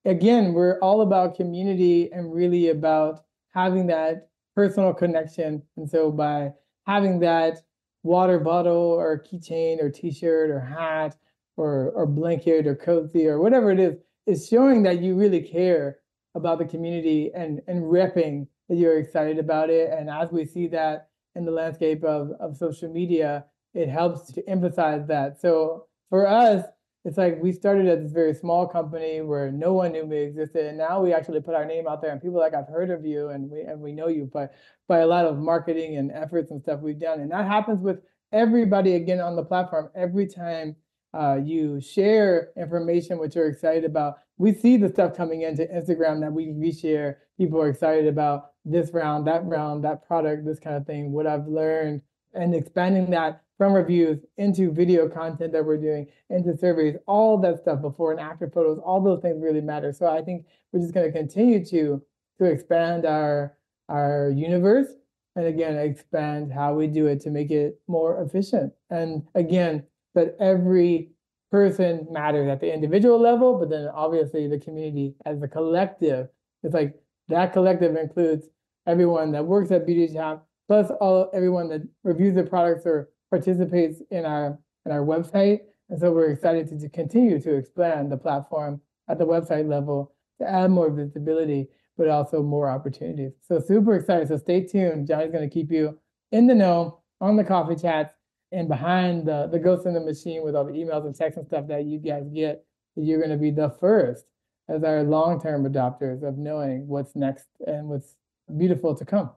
again, 0.05 0.53
we're 0.53 0.79
all 0.79 1.01
about 1.01 1.35
community 1.35 2.11
and 2.11 2.33
really 2.33 2.69
about 2.69 3.23
having 3.53 3.87
that 3.87 4.29
personal 4.55 4.93
connection. 4.93 5.63
And 5.77 5.89
so 5.89 6.11
by 6.11 6.51
having 6.85 7.19
that 7.21 7.59
water 8.03 8.39
bottle 8.39 8.73
or 8.75 9.23
keychain 9.23 9.81
or 9.81 9.89
t-shirt 9.89 10.49
or 10.49 10.59
hat 10.59 11.17
or, 11.57 11.91
or 11.95 12.05
blanket 12.05 12.67
or 12.67 12.75
cozy 12.75 13.27
or 13.27 13.39
whatever 13.39 13.71
it 13.71 13.79
is, 13.79 13.95
is 14.27 14.47
showing 14.47 14.83
that 14.83 15.01
you 15.01 15.15
really 15.15 15.41
care 15.41 15.97
about 16.35 16.59
the 16.59 16.65
community 16.65 17.31
and 17.33 17.61
and 17.67 17.83
repping 17.83 18.47
you're 18.75 18.99
excited 18.99 19.39
about 19.39 19.69
it. 19.69 19.91
And 19.91 20.09
as 20.09 20.31
we 20.31 20.45
see 20.45 20.67
that 20.67 21.09
in 21.35 21.45
the 21.45 21.51
landscape 21.51 22.03
of, 22.03 22.31
of 22.39 22.57
social 22.57 22.91
media, 22.91 23.45
it 23.73 23.89
helps 23.89 24.31
to 24.33 24.49
emphasize 24.49 25.07
that. 25.07 25.39
So 25.39 25.85
for 26.09 26.27
us, 26.27 26.65
it's 27.03 27.17
like 27.17 27.41
we 27.41 27.51
started 27.51 27.87
as 27.87 28.03
this 28.03 28.11
very 28.11 28.33
small 28.33 28.67
company 28.67 29.21
where 29.21 29.51
no 29.51 29.73
one 29.73 29.91
knew 29.91 30.05
we 30.05 30.17
existed, 30.17 30.67
and 30.67 30.77
now 30.77 31.01
we 31.01 31.13
actually 31.13 31.41
put 31.41 31.55
our 31.55 31.65
name 31.65 31.87
out 31.87 31.99
there, 31.99 32.11
and 32.11 32.21
people 32.21 32.37
like 32.37 32.53
I've 32.53 32.67
heard 32.67 32.91
of 32.91 33.05
you, 33.05 33.29
and 33.29 33.49
we 33.49 33.61
and 33.61 33.79
we 33.81 33.91
know 33.91 34.07
you 34.07 34.29
But 34.31 34.53
by 34.87 34.99
a 34.99 35.07
lot 35.07 35.25
of 35.25 35.39
marketing 35.39 35.97
and 35.97 36.11
efforts 36.11 36.51
and 36.51 36.61
stuff 36.61 36.81
we've 36.81 36.99
done, 36.99 37.21
and 37.21 37.31
that 37.31 37.47
happens 37.47 37.81
with 37.81 38.01
everybody 38.31 38.93
again 38.93 39.19
on 39.19 39.35
the 39.35 39.43
platform. 39.43 39.89
Every 39.95 40.27
time 40.27 40.75
uh, 41.13 41.37
you 41.43 41.81
share 41.81 42.51
information 42.57 43.17
which 43.17 43.35
you're 43.35 43.49
excited 43.49 43.85
about. 43.85 44.19
We 44.37 44.53
see 44.53 44.77
the 44.77 44.89
stuff 44.89 45.15
coming 45.15 45.41
into 45.41 45.65
Instagram 45.65 46.21
that 46.21 46.31
we 46.31 46.47
reshare. 46.47 47.17
People 47.37 47.61
are 47.61 47.69
excited 47.69 48.07
about 48.07 48.51
this 48.65 48.91
round, 48.93 49.27
that 49.27 49.45
round, 49.45 49.83
that 49.83 50.05
product, 50.07 50.45
this 50.45 50.59
kind 50.59 50.75
of 50.75 50.85
thing, 50.85 51.11
what 51.11 51.27
I've 51.27 51.47
learned, 51.47 52.01
and 52.33 52.55
expanding 52.55 53.09
that 53.11 53.41
from 53.57 53.73
reviews 53.73 54.19
into 54.37 54.71
video 54.71 55.07
content 55.07 55.51
that 55.53 55.63
we're 55.63 55.77
doing, 55.77 56.07
into 56.29 56.57
surveys, 56.57 56.95
all 57.05 57.37
that 57.37 57.59
stuff 57.59 57.81
before 57.81 58.11
and 58.11 58.19
after 58.19 58.49
photos, 58.49 58.79
all 58.83 59.01
those 59.01 59.21
things 59.21 59.41
really 59.41 59.61
matter. 59.61 59.93
So 59.93 60.07
I 60.07 60.21
think 60.21 60.45
we're 60.71 60.79
just 60.79 60.93
going 60.93 61.05
to 61.05 61.17
continue 61.17 61.63
to 61.65 62.01
to 62.39 62.45
expand 62.45 63.05
our 63.05 63.55
our 63.87 64.31
universe 64.35 64.87
and 65.35 65.45
again 65.45 65.77
expand 65.77 66.51
how 66.51 66.73
we 66.73 66.87
do 66.87 67.05
it 67.05 67.21
to 67.21 67.29
make 67.29 67.51
it 67.51 67.79
more 67.87 68.23
efficient. 68.23 68.73
And 68.89 69.27
again, 69.35 69.83
that 70.15 70.35
every 70.39 71.11
person 71.51 72.07
matters 72.09 72.49
at 72.49 72.59
the 72.59 72.73
individual 72.73 73.19
level, 73.19 73.59
but 73.59 73.69
then 73.69 73.89
obviously 73.93 74.47
the 74.47 74.59
community 74.59 75.15
as 75.25 75.41
a 75.41 75.47
collective. 75.47 76.27
It's 76.63 76.73
like 76.73 76.95
that 77.27 77.53
collective 77.53 77.95
includes 77.95 78.47
everyone 78.87 79.31
that 79.33 79.45
works 79.45 79.71
at 79.71 79.85
Beauty 79.85 80.13
Tap, 80.13 80.43
plus 80.67 80.89
all 81.01 81.29
everyone 81.33 81.69
that 81.69 81.81
reviews 82.03 82.35
the 82.35 82.43
products 82.43 82.85
or 82.85 83.09
participates 83.29 84.01
in 84.11 84.25
our 84.25 84.57
in 84.85 84.91
our 84.91 85.01
website. 85.01 85.59
And 85.89 85.99
so 85.99 86.11
we're 86.11 86.31
excited 86.31 86.69
to, 86.69 86.79
to 86.79 86.89
continue 86.89 87.39
to 87.41 87.55
expand 87.55 88.11
the 88.11 88.17
platform 88.17 88.79
at 89.09 89.17
the 89.17 89.25
website 89.25 89.67
level 89.67 90.13
to 90.39 90.49
add 90.49 90.71
more 90.71 90.89
visibility, 90.89 91.67
but 91.97 92.07
also 92.07 92.41
more 92.41 92.69
opportunities. 92.69 93.33
So 93.41 93.59
super 93.59 93.95
excited. 93.95 94.29
So 94.29 94.37
stay 94.37 94.65
tuned. 94.65 95.07
Jonni's 95.07 95.31
going 95.31 95.47
to 95.47 95.53
keep 95.53 95.71
you 95.71 95.99
in 96.31 96.47
the 96.47 96.55
know 96.55 97.01
on 97.19 97.35
the 97.35 97.43
coffee 97.43 97.75
chats 97.75 98.13
and 98.51 98.67
behind 98.67 99.25
the, 99.25 99.47
the 99.47 99.59
ghost 99.59 99.85
in 99.85 99.93
the 99.93 99.99
machine 99.99 100.43
with 100.43 100.55
all 100.55 100.65
the 100.65 100.73
emails 100.73 101.05
and 101.05 101.15
texts 101.15 101.37
and 101.37 101.47
stuff 101.47 101.67
that 101.67 101.85
you 101.85 101.99
guys 101.99 102.27
get, 102.33 102.65
you're 102.95 103.19
going 103.19 103.31
to 103.31 103.37
be 103.37 103.51
the 103.51 103.69
first 103.79 104.25
as 104.69 104.83
our 104.83 105.03
long-term 105.03 105.65
adopters 105.65 106.23
of 106.23 106.37
knowing 106.37 106.87
what's 106.87 107.15
next 107.15 107.47
and 107.65 107.87
what's 107.87 108.15
beautiful 108.57 108.95
to 108.95 109.05
come. 109.05 109.29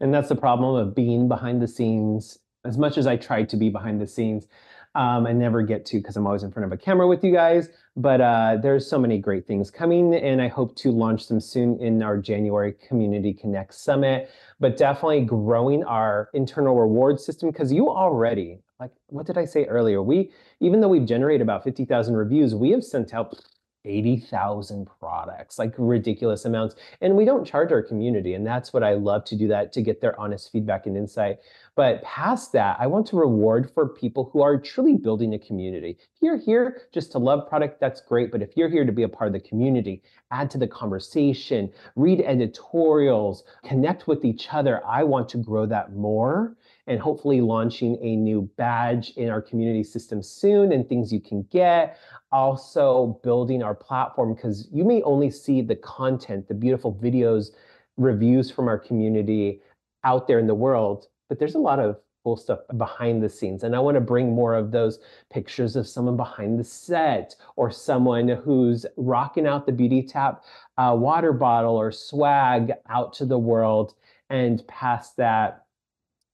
And 0.00 0.12
that's 0.12 0.28
the 0.28 0.36
problem 0.36 0.74
of 0.76 0.94
being 0.94 1.28
behind 1.28 1.62
the 1.62 1.68
scenes. 1.68 2.38
As 2.64 2.78
much 2.78 2.96
as 2.96 3.06
I 3.06 3.16
try 3.16 3.42
to 3.42 3.56
be 3.56 3.68
behind 3.68 4.00
the 4.00 4.06
scenes, 4.06 4.46
um, 4.94 5.26
I 5.26 5.32
never 5.32 5.62
get 5.62 5.84
to 5.86 5.98
because 5.98 6.16
I'm 6.16 6.26
always 6.26 6.42
in 6.42 6.52
front 6.52 6.66
of 6.66 6.72
a 6.72 6.76
camera 6.76 7.06
with 7.08 7.24
you 7.24 7.32
guys. 7.32 7.68
But 7.96 8.22
uh, 8.22 8.56
there's 8.62 8.88
so 8.88 8.98
many 8.98 9.18
great 9.18 9.46
things 9.46 9.70
coming, 9.70 10.14
and 10.14 10.40
I 10.40 10.48
hope 10.48 10.74
to 10.76 10.90
launch 10.90 11.28
them 11.28 11.40
soon 11.40 11.78
in 11.78 12.02
our 12.02 12.16
January 12.16 12.72
Community 12.88 13.34
Connect 13.34 13.74
Summit. 13.74 14.30
But 14.60 14.78
definitely 14.78 15.24
growing 15.26 15.84
our 15.84 16.30
internal 16.32 16.78
reward 16.78 17.20
system 17.20 17.50
because 17.50 17.70
you 17.70 17.90
already, 17.90 18.60
like, 18.80 18.92
what 19.08 19.26
did 19.26 19.36
I 19.36 19.44
say 19.44 19.64
earlier? 19.64 20.02
We, 20.02 20.32
even 20.60 20.80
though 20.80 20.88
we've 20.88 21.04
generated 21.04 21.42
about 21.42 21.64
50,000 21.64 22.14
reviews, 22.16 22.54
we 22.54 22.70
have 22.70 22.82
sent 22.82 23.12
out 23.12 23.38
80,000 23.84 24.86
products, 24.98 25.58
like 25.58 25.74
ridiculous 25.76 26.44
amounts. 26.44 26.76
And 27.00 27.16
we 27.16 27.24
don't 27.24 27.44
charge 27.44 27.72
our 27.72 27.82
community. 27.82 28.34
And 28.34 28.46
that's 28.46 28.72
what 28.72 28.82
I 28.82 28.94
love 28.94 29.24
to 29.26 29.36
do 29.36 29.48
that 29.48 29.72
to 29.72 29.82
get 29.82 30.00
their 30.00 30.18
honest 30.20 30.52
feedback 30.52 30.86
and 30.86 30.96
insight. 30.96 31.38
But 31.74 32.02
past 32.02 32.52
that, 32.52 32.76
I 32.78 32.86
want 32.86 33.06
to 33.08 33.16
reward 33.16 33.70
for 33.72 33.88
people 33.88 34.30
who 34.32 34.42
are 34.42 34.58
truly 34.58 34.94
building 34.94 35.34
a 35.34 35.38
community. 35.38 35.96
If 35.98 36.22
you're 36.22 36.38
here 36.38 36.82
just 36.92 37.12
to 37.12 37.18
love 37.18 37.48
product, 37.48 37.80
that's 37.80 38.00
great. 38.00 38.30
But 38.30 38.42
if 38.42 38.56
you're 38.56 38.68
here 38.68 38.84
to 38.84 38.92
be 38.92 39.04
a 39.04 39.08
part 39.08 39.28
of 39.28 39.32
the 39.32 39.48
community, 39.48 40.02
add 40.30 40.50
to 40.50 40.58
the 40.58 40.68
conversation, 40.68 41.72
read 41.96 42.20
editorials, 42.20 43.44
connect 43.64 44.06
with 44.06 44.24
each 44.24 44.48
other, 44.52 44.84
I 44.86 45.02
want 45.02 45.28
to 45.30 45.38
grow 45.38 45.66
that 45.66 45.94
more 45.94 46.56
and 46.86 47.00
hopefully 47.00 47.40
launching 47.40 47.96
a 48.02 48.16
new 48.16 48.48
badge 48.56 49.10
in 49.16 49.28
our 49.28 49.40
community 49.40 49.84
system 49.84 50.22
soon 50.22 50.72
and 50.72 50.88
things 50.88 51.12
you 51.12 51.20
can 51.20 51.42
get. 51.50 51.98
Also 52.32 53.20
building 53.22 53.62
our 53.62 53.74
platform 53.74 54.34
because 54.34 54.68
you 54.72 54.84
may 54.84 55.02
only 55.02 55.30
see 55.30 55.62
the 55.62 55.76
content, 55.76 56.48
the 56.48 56.54
beautiful 56.54 56.94
videos, 56.94 57.50
reviews 57.96 58.50
from 58.50 58.68
our 58.68 58.78
community 58.78 59.60
out 60.04 60.26
there 60.26 60.38
in 60.38 60.46
the 60.46 60.54
world, 60.54 61.06
but 61.28 61.38
there's 61.38 61.54
a 61.54 61.58
lot 61.58 61.78
of 61.78 61.96
cool 62.24 62.36
stuff 62.36 62.60
behind 62.76 63.22
the 63.22 63.28
scenes. 63.28 63.64
And 63.64 63.74
I 63.74 63.80
want 63.80 63.96
to 63.96 64.00
bring 64.00 64.32
more 64.32 64.54
of 64.54 64.70
those 64.70 65.00
pictures 65.30 65.74
of 65.76 65.88
someone 65.88 66.16
behind 66.16 66.58
the 66.58 66.64
set 66.64 67.34
or 67.56 67.70
someone 67.70 68.28
who's 68.28 68.86
rocking 68.96 69.46
out 69.46 69.66
the 69.66 69.72
Beauty 69.72 70.02
Tap 70.02 70.44
uh, 70.78 70.94
water 70.96 71.32
bottle 71.32 71.76
or 71.76 71.90
swag 71.90 72.72
out 72.88 73.12
to 73.14 73.24
the 73.24 73.38
world. 73.38 73.94
And 74.30 74.66
past 74.66 75.16
that, 75.16 75.61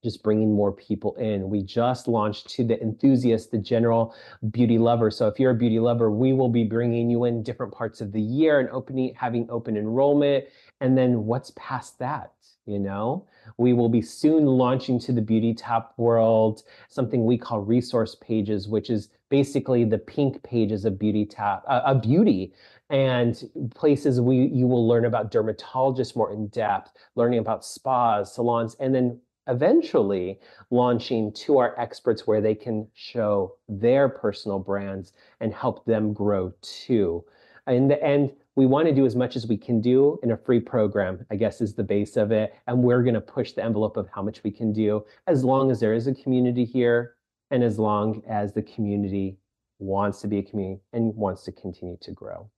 just 0.03 0.23
bringing 0.23 0.53
more 0.53 0.71
people 0.71 1.15
in. 1.15 1.49
We 1.49 1.61
just 1.61 2.07
launched 2.07 2.49
to 2.51 2.63
the 2.63 2.81
enthusiast, 2.81 3.51
the 3.51 3.57
general 3.57 4.15
beauty 4.51 4.77
lover. 4.77 5.11
So 5.11 5.27
if 5.27 5.39
you're 5.39 5.51
a 5.51 5.55
beauty 5.55 5.79
lover, 5.79 6.09
we 6.09 6.33
will 6.33 6.49
be 6.49 6.63
bringing 6.63 7.09
you 7.09 7.25
in 7.25 7.43
different 7.43 7.73
parts 7.73 7.99
of 7.99 8.11
the 8.11 8.21
year 8.21 8.59
and 8.59 8.69
opening, 8.69 9.13
having 9.15 9.49
open 9.49 9.75
enrollment. 9.75 10.45
And 10.79 10.97
then 10.97 11.25
what's 11.25 11.51
past 11.55 11.99
that? 11.99 12.31
You 12.65 12.79
know, 12.79 13.27
we 13.57 13.73
will 13.73 13.89
be 13.89 14.01
soon 14.01 14.45
launching 14.45 14.99
to 14.99 15.11
the 15.11 15.21
beauty 15.21 15.55
tap 15.55 15.93
world 15.97 16.61
something 16.87 17.25
we 17.25 17.35
call 17.35 17.61
resource 17.61 18.15
pages, 18.21 18.67
which 18.67 18.91
is 18.91 19.09
basically 19.29 19.85
the 19.85 19.97
pink 19.97 20.43
pages 20.43 20.85
of 20.85 20.99
beauty 20.99 21.25
tap, 21.25 21.63
uh, 21.67 21.81
of 21.83 22.03
beauty 22.03 22.53
and 22.91 23.43
places 23.75 24.19
we 24.19 24.47
you 24.47 24.67
will 24.67 24.87
learn 24.87 25.05
about 25.05 25.31
dermatologists 25.31 26.15
more 26.15 26.31
in 26.31 26.47
depth, 26.47 26.91
learning 27.15 27.39
about 27.39 27.63
spas, 27.65 28.33
salons, 28.33 28.75
and 28.79 28.93
then 28.93 29.19
eventually 29.49 30.39
launching 30.69 31.33
to 31.33 31.57
our 31.57 31.77
experts 31.79 32.25
where 32.25 32.39
they 32.39 32.55
can 32.55 32.87
show 32.93 33.55
their 33.67 34.07
personal 34.07 34.59
brands 34.59 35.13
and 35.41 35.53
help 35.53 35.85
them 35.85 36.13
grow 36.13 36.53
too. 36.61 37.23
In 37.67 37.87
the 37.87 38.01
end, 38.03 38.31
we 38.55 38.65
want 38.65 38.87
to 38.87 38.93
do 38.93 39.05
as 39.05 39.15
much 39.15 39.35
as 39.35 39.47
we 39.47 39.57
can 39.57 39.79
do 39.79 40.19
in 40.23 40.31
a 40.31 40.37
free 40.37 40.59
program, 40.59 41.25
I 41.31 41.35
guess 41.35 41.61
is 41.61 41.73
the 41.73 41.83
base 41.83 42.17
of 42.17 42.31
it. 42.31 42.53
And 42.67 42.83
we're 42.83 43.03
going 43.03 43.13
to 43.13 43.21
push 43.21 43.53
the 43.53 43.63
envelope 43.63 43.97
of 43.97 44.09
how 44.13 44.21
much 44.21 44.43
we 44.43 44.51
can 44.51 44.73
do 44.73 45.05
as 45.27 45.43
long 45.43 45.71
as 45.71 45.79
there 45.79 45.93
is 45.93 46.07
a 46.07 46.13
community 46.13 46.65
here 46.65 47.15
and 47.51 47.63
as 47.63 47.79
long 47.79 48.21
as 48.29 48.53
the 48.53 48.61
community 48.61 49.37
wants 49.79 50.21
to 50.21 50.27
be 50.27 50.39
a 50.39 50.43
community 50.43 50.81
and 50.93 51.15
wants 51.15 51.43
to 51.43 51.51
continue 51.51 51.97
to 52.01 52.11
grow. 52.11 52.49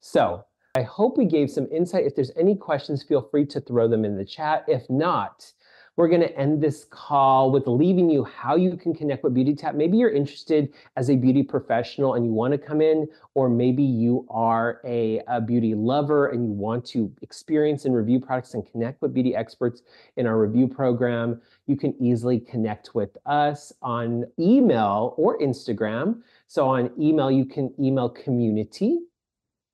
So 0.00 0.44
I 0.76 0.82
hope 0.82 1.18
we 1.18 1.24
gave 1.24 1.50
some 1.50 1.66
insight. 1.72 2.06
If 2.06 2.14
there's 2.14 2.30
any 2.36 2.54
questions, 2.54 3.02
feel 3.02 3.22
free 3.22 3.44
to 3.46 3.60
throw 3.60 3.88
them 3.88 4.04
in 4.04 4.16
the 4.16 4.24
chat. 4.24 4.64
If 4.68 4.88
not, 4.88 5.52
we're 5.98 6.06
going 6.06 6.20
to 6.20 6.38
end 6.38 6.62
this 6.62 6.84
call 6.90 7.50
with 7.50 7.66
leaving 7.66 8.08
you 8.08 8.22
how 8.22 8.54
you 8.54 8.76
can 8.76 8.94
connect 8.94 9.24
with 9.24 9.34
Beauty 9.34 9.52
Tap. 9.52 9.74
Maybe 9.74 9.98
you're 9.98 10.12
interested 10.12 10.72
as 10.94 11.10
a 11.10 11.16
beauty 11.16 11.42
professional 11.42 12.14
and 12.14 12.24
you 12.24 12.30
want 12.30 12.52
to 12.52 12.58
come 12.58 12.80
in, 12.80 13.08
or 13.34 13.48
maybe 13.48 13.82
you 13.82 14.24
are 14.30 14.80
a, 14.84 15.20
a, 15.26 15.40
beauty 15.40 15.74
lover 15.74 16.28
and 16.28 16.46
you 16.46 16.52
want 16.52 16.84
to 16.86 17.12
experience 17.20 17.84
and 17.84 17.96
review 17.96 18.20
products 18.20 18.54
and 18.54 18.64
connect 18.70 19.02
with 19.02 19.12
beauty 19.12 19.34
experts 19.34 19.82
in 20.16 20.24
our 20.24 20.38
review 20.38 20.68
program. 20.68 21.40
You 21.66 21.76
can 21.76 22.00
easily 22.00 22.38
connect 22.38 22.94
with 22.94 23.16
us 23.26 23.72
on 23.82 24.24
email 24.38 25.14
or 25.16 25.36
Instagram. 25.40 26.20
So 26.46 26.68
on 26.68 26.92
email, 26.96 27.28
you 27.28 27.44
can 27.44 27.74
email 27.80 28.08
community 28.08 29.00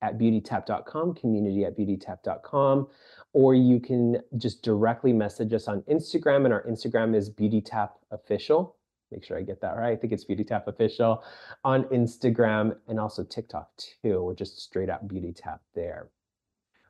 at 0.01 0.17
beautytap.com, 0.17 1.13
community 1.13 1.65
at 1.65 1.77
beautytap.com 1.77 2.87
or 3.35 3.53
you 3.53 3.81
can 3.81 4.17
just 4.37 4.63
directly 4.63 5.11
message 5.11 5.53
us 5.53 5.67
on 5.67 5.81
Instagram, 5.91 6.45
and 6.45 6.53
our 6.53 6.63
Instagram 6.63 7.13
is 7.13 7.29
BeautyTap 7.29 7.89
Official. 8.11 8.77
Make 9.11 9.25
sure 9.25 9.37
I 9.37 9.41
get 9.41 9.59
that 9.59 9.75
right. 9.75 9.91
I 9.91 9.95
think 9.97 10.13
it's 10.13 10.23
BeautyTap 10.23 10.67
Official 10.67 11.21
on 11.65 11.83
Instagram 11.85 12.77
and 12.87 12.97
also 12.97 13.25
TikTok 13.25 13.69
too. 14.01 14.23
We're 14.23 14.35
just 14.35 14.61
straight 14.61 14.89
up 14.89 15.05
BeautyTap 15.09 15.59
there. 15.75 16.11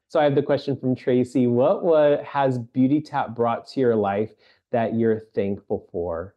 So 0.08 0.19
I 0.19 0.23
have 0.23 0.36
the 0.36 0.43
question 0.43 0.77
from 0.77 0.95
Tracy. 0.95 1.47
What, 1.47 1.84
what 1.84 2.23
has 2.23 2.60
BeautyTap 2.60 3.36
brought 3.36 3.67
to 3.69 3.79
your 3.79 3.95
life 3.95 4.29
that 4.71 4.93
you're 4.93 5.21
thankful 5.34 5.89
for 5.91 6.36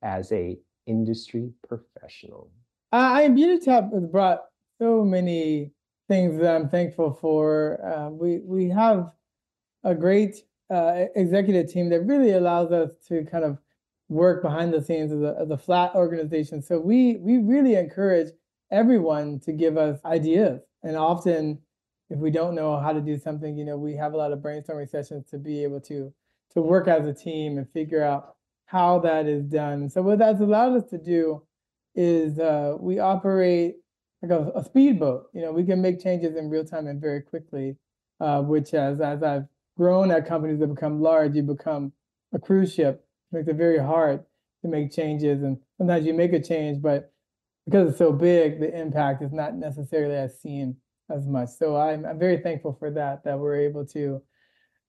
as 0.00 0.32
a 0.32 0.58
industry 0.86 1.52
professional? 1.68 2.50
Uh, 2.94 2.96
I 2.96 3.28
BeautyTap 3.28 3.92
has 3.92 4.06
brought 4.06 4.40
so 4.80 5.04
many 5.04 5.72
things 6.08 6.40
that 6.40 6.56
I'm 6.56 6.70
thankful 6.70 7.12
for. 7.20 7.78
Uh, 7.84 8.08
we 8.08 8.38
we 8.38 8.70
have 8.70 9.10
a 9.84 9.94
great 9.94 10.44
uh, 10.70 11.06
executive 11.16 11.70
team 11.70 11.88
that 11.90 12.02
really 12.02 12.32
allows 12.32 12.70
us 12.72 12.90
to 13.08 13.24
kind 13.24 13.44
of 13.44 13.58
work 14.08 14.42
behind 14.42 14.72
the 14.72 14.82
scenes 14.82 15.12
of 15.12 15.20
the, 15.20 15.28
of 15.28 15.48
the 15.48 15.58
flat 15.58 15.94
organization. 15.94 16.62
So 16.62 16.78
we 16.78 17.16
we 17.16 17.38
really 17.38 17.74
encourage 17.76 18.32
everyone 18.70 19.40
to 19.40 19.52
give 19.52 19.76
us 19.76 19.98
ideas. 20.04 20.60
And 20.82 20.96
often, 20.96 21.58
if 22.08 22.18
we 22.18 22.30
don't 22.30 22.54
know 22.54 22.78
how 22.78 22.92
to 22.92 23.00
do 23.00 23.18
something, 23.18 23.56
you 23.56 23.64
know, 23.64 23.76
we 23.76 23.94
have 23.96 24.14
a 24.14 24.16
lot 24.16 24.32
of 24.32 24.40
brainstorming 24.40 24.88
sessions 24.88 25.26
to 25.30 25.38
be 25.38 25.62
able 25.62 25.80
to 25.82 26.12
to 26.54 26.60
work 26.60 26.88
as 26.88 27.06
a 27.06 27.14
team 27.14 27.58
and 27.58 27.70
figure 27.70 28.02
out 28.02 28.34
how 28.66 28.98
that 29.00 29.26
is 29.26 29.44
done. 29.44 29.88
So 29.88 30.02
what 30.02 30.18
that's 30.18 30.40
allowed 30.40 30.76
us 30.76 30.88
to 30.90 30.98
do 30.98 31.42
is 31.94 32.38
uh, 32.38 32.76
we 32.78 32.98
operate 32.98 33.76
like 34.22 34.30
a, 34.30 34.52
a 34.54 34.64
speedboat. 34.64 35.28
You 35.32 35.42
know, 35.42 35.52
we 35.52 35.64
can 35.64 35.80
make 35.80 36.02
changes 36.02 36.36
in 36.36 36.50
real 36.50 36.64
time 36.64 36.86
and 36.86 37.00
very 37.00 37.22
quickly, 37.22 37.76
uh, 38.20 38.42
which 38.42 38.74
as 38.74 39.00
as 39.00 39.22
I've 39.22 39.46
grown 39.80 40.10
at 40.10 40.28
companies 40.28 40.60
that 40.60 40.66
become 40.66 41.00
large, 41.00 41.34
you 41.34 41.42
become 41.42 41.90
a 42.34 42.38
cruise 42.38 42.74
ship. 42.74 43.02
It 43.32 43.36
makes 43.36 43.48
it 43.48 43.56
very 43.56 43.78
hard 43.78 44.22
to 44.60 44.68
make 44.68 44.92
changes. 44.92 45.42
And 45.42 45.56
sometimes 45.78 46.04
you 46.04 46.12
make 46.12 46.34
a 46.34 46.42
change, 46.42 46.82
but 46.82 47.14
because 47.64 47.88
it's 47.88 47.98
so 47.98 48.12
big, 48.12 48.60
the 48.60 48.78
impact 48.78 49.22
is 49.22 49.32
not 49.32 49.54
necessarily 49.54 50.16
as 50.16 50.38
seen 50.38 50.76
as 51.08 51.26
much. 51.26 51.48
So 51.48 51.76
I'm, 51.76 52.04
I'm 52.04 52.18
very 52.18 52.36
thankful 52.42 52.76
for 52.78 52.90
that, 52.90 53.24
that 53.24 53.38
we're 53.38 53.56
able 53.56 53.86
to, 53.86 54.20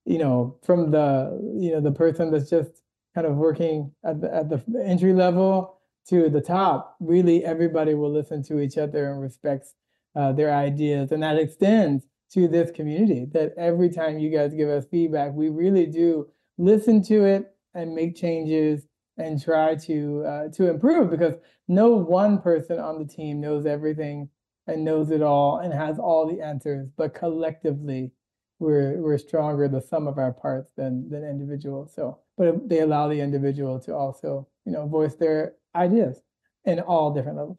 you 0.03 0.17
know, 0.17 0.57
from 0.65 0.91
the, 0.91 1.39
you 1.57 1.71
know, 1.71 1.79
the 1.79 1.93
person 1.93 2.29
that's 2.29 2.49
just 2.49 2.81
kind 3.15 3.25
of 3.25 3.37
working 3.37 3.93
at 4.03 4.19
the, 4.19 4.35
at 4.35 4.49
the 4.49 4.61
entry 4.85 5.13
level 5.13 5.77
to 6.09 6.29
the 6.29 6.41
top, 6.41 6.97
really 6.99 7.45
everybody 7.45 7.93
will 7.93 8.11
listen 8.11 8.43
to 8.43 8.59
each 8.59 8.77
other 8.77 9.09
and 9.09 9.21
respects 9.21 9.73
uh, 10.17 10.33
their 10.33 10.53
ideas. 10.53 11.13
And 11.13 11.23
that 11.23 11.37
extends 11.37 12.03
to 12.33 12.47
this 12.47 12.71
community 12.71 13.25
that 13.33 13.53
every 13.57 13.89
time 13.89 14.19
you 14.19 14.29
guys 14.29 14.53
give 14.53 14.69
us 14.69 14.85
feedback, 14.89 15.33
we 15.33 15.49
really 15.49 15.85
do 15.85 16.27
listen 16.57 17.03
to 17.03 17.25
it 17.25 17.55
and 17.73 17.93
make 17.93 18.15
changes 18.15 18.87
and 19.17 19.41
try 19.41 19.75
to 19.75 20.23
uh, 20.25 20.47
to 20.49 20.69
improve 20.69 21.09
because 21.09 21.35
no 21.67 21.89
one 21.89 22.41
person 22.41 22.79
on 22.79 22.99
the 22.99 23.05
team 23.05 23.39
knows 23.41 23.65
everything 23.65 24.29
and 24.67 24.85
knows 24.85 25.11
it 25.11 25.21
all 25.21 25.59
and 25.59 25.73
has 25.73 25.99
all 25.99 26.27
the 26.27 26.41
answers, 26.41 26.87
but 26.97 27.13
collectively 27.13 28.11
we're 28.59 29.01
we're 29.01 29.17
stronger 29.17 29.67
the 29.67 29.81
sum 29.81 30.07
of 30.07 30.17
our 30.17 30.31
parts 30.31 30.71
than 30.77 31.09
than 31.09 31.23
individuals. 31.23 31.93
So, 31.95 32.19
but 32.37 32.69
they 32.69 32.79
allow 32.79 33.07
the 33.07 33.19
individual 33.19 33.79
to 33.81 33.93
also 33.93 34.47
you 34.65 34.71
know 34.71 34.87
voice 34.87 35.15
their 35.15 35.53
ideas 35.75 36.21
in 36.65 36.79
all 36.79 37.13
different 37.13 37.37
levels. 37.37 37.57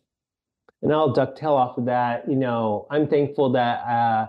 And 0.81 0.93
I'll 0.93 1.15
ducktail 1.15 1.53
off 1.53 1.79
of 1.79 1.85
that. 1.87 2.29
You 2.29 2.37
know, 2.37 2.87
I'm 2.91 3.07
thankful 3.07 3.53
that 3.53 3.85
uh, 3.87 4.27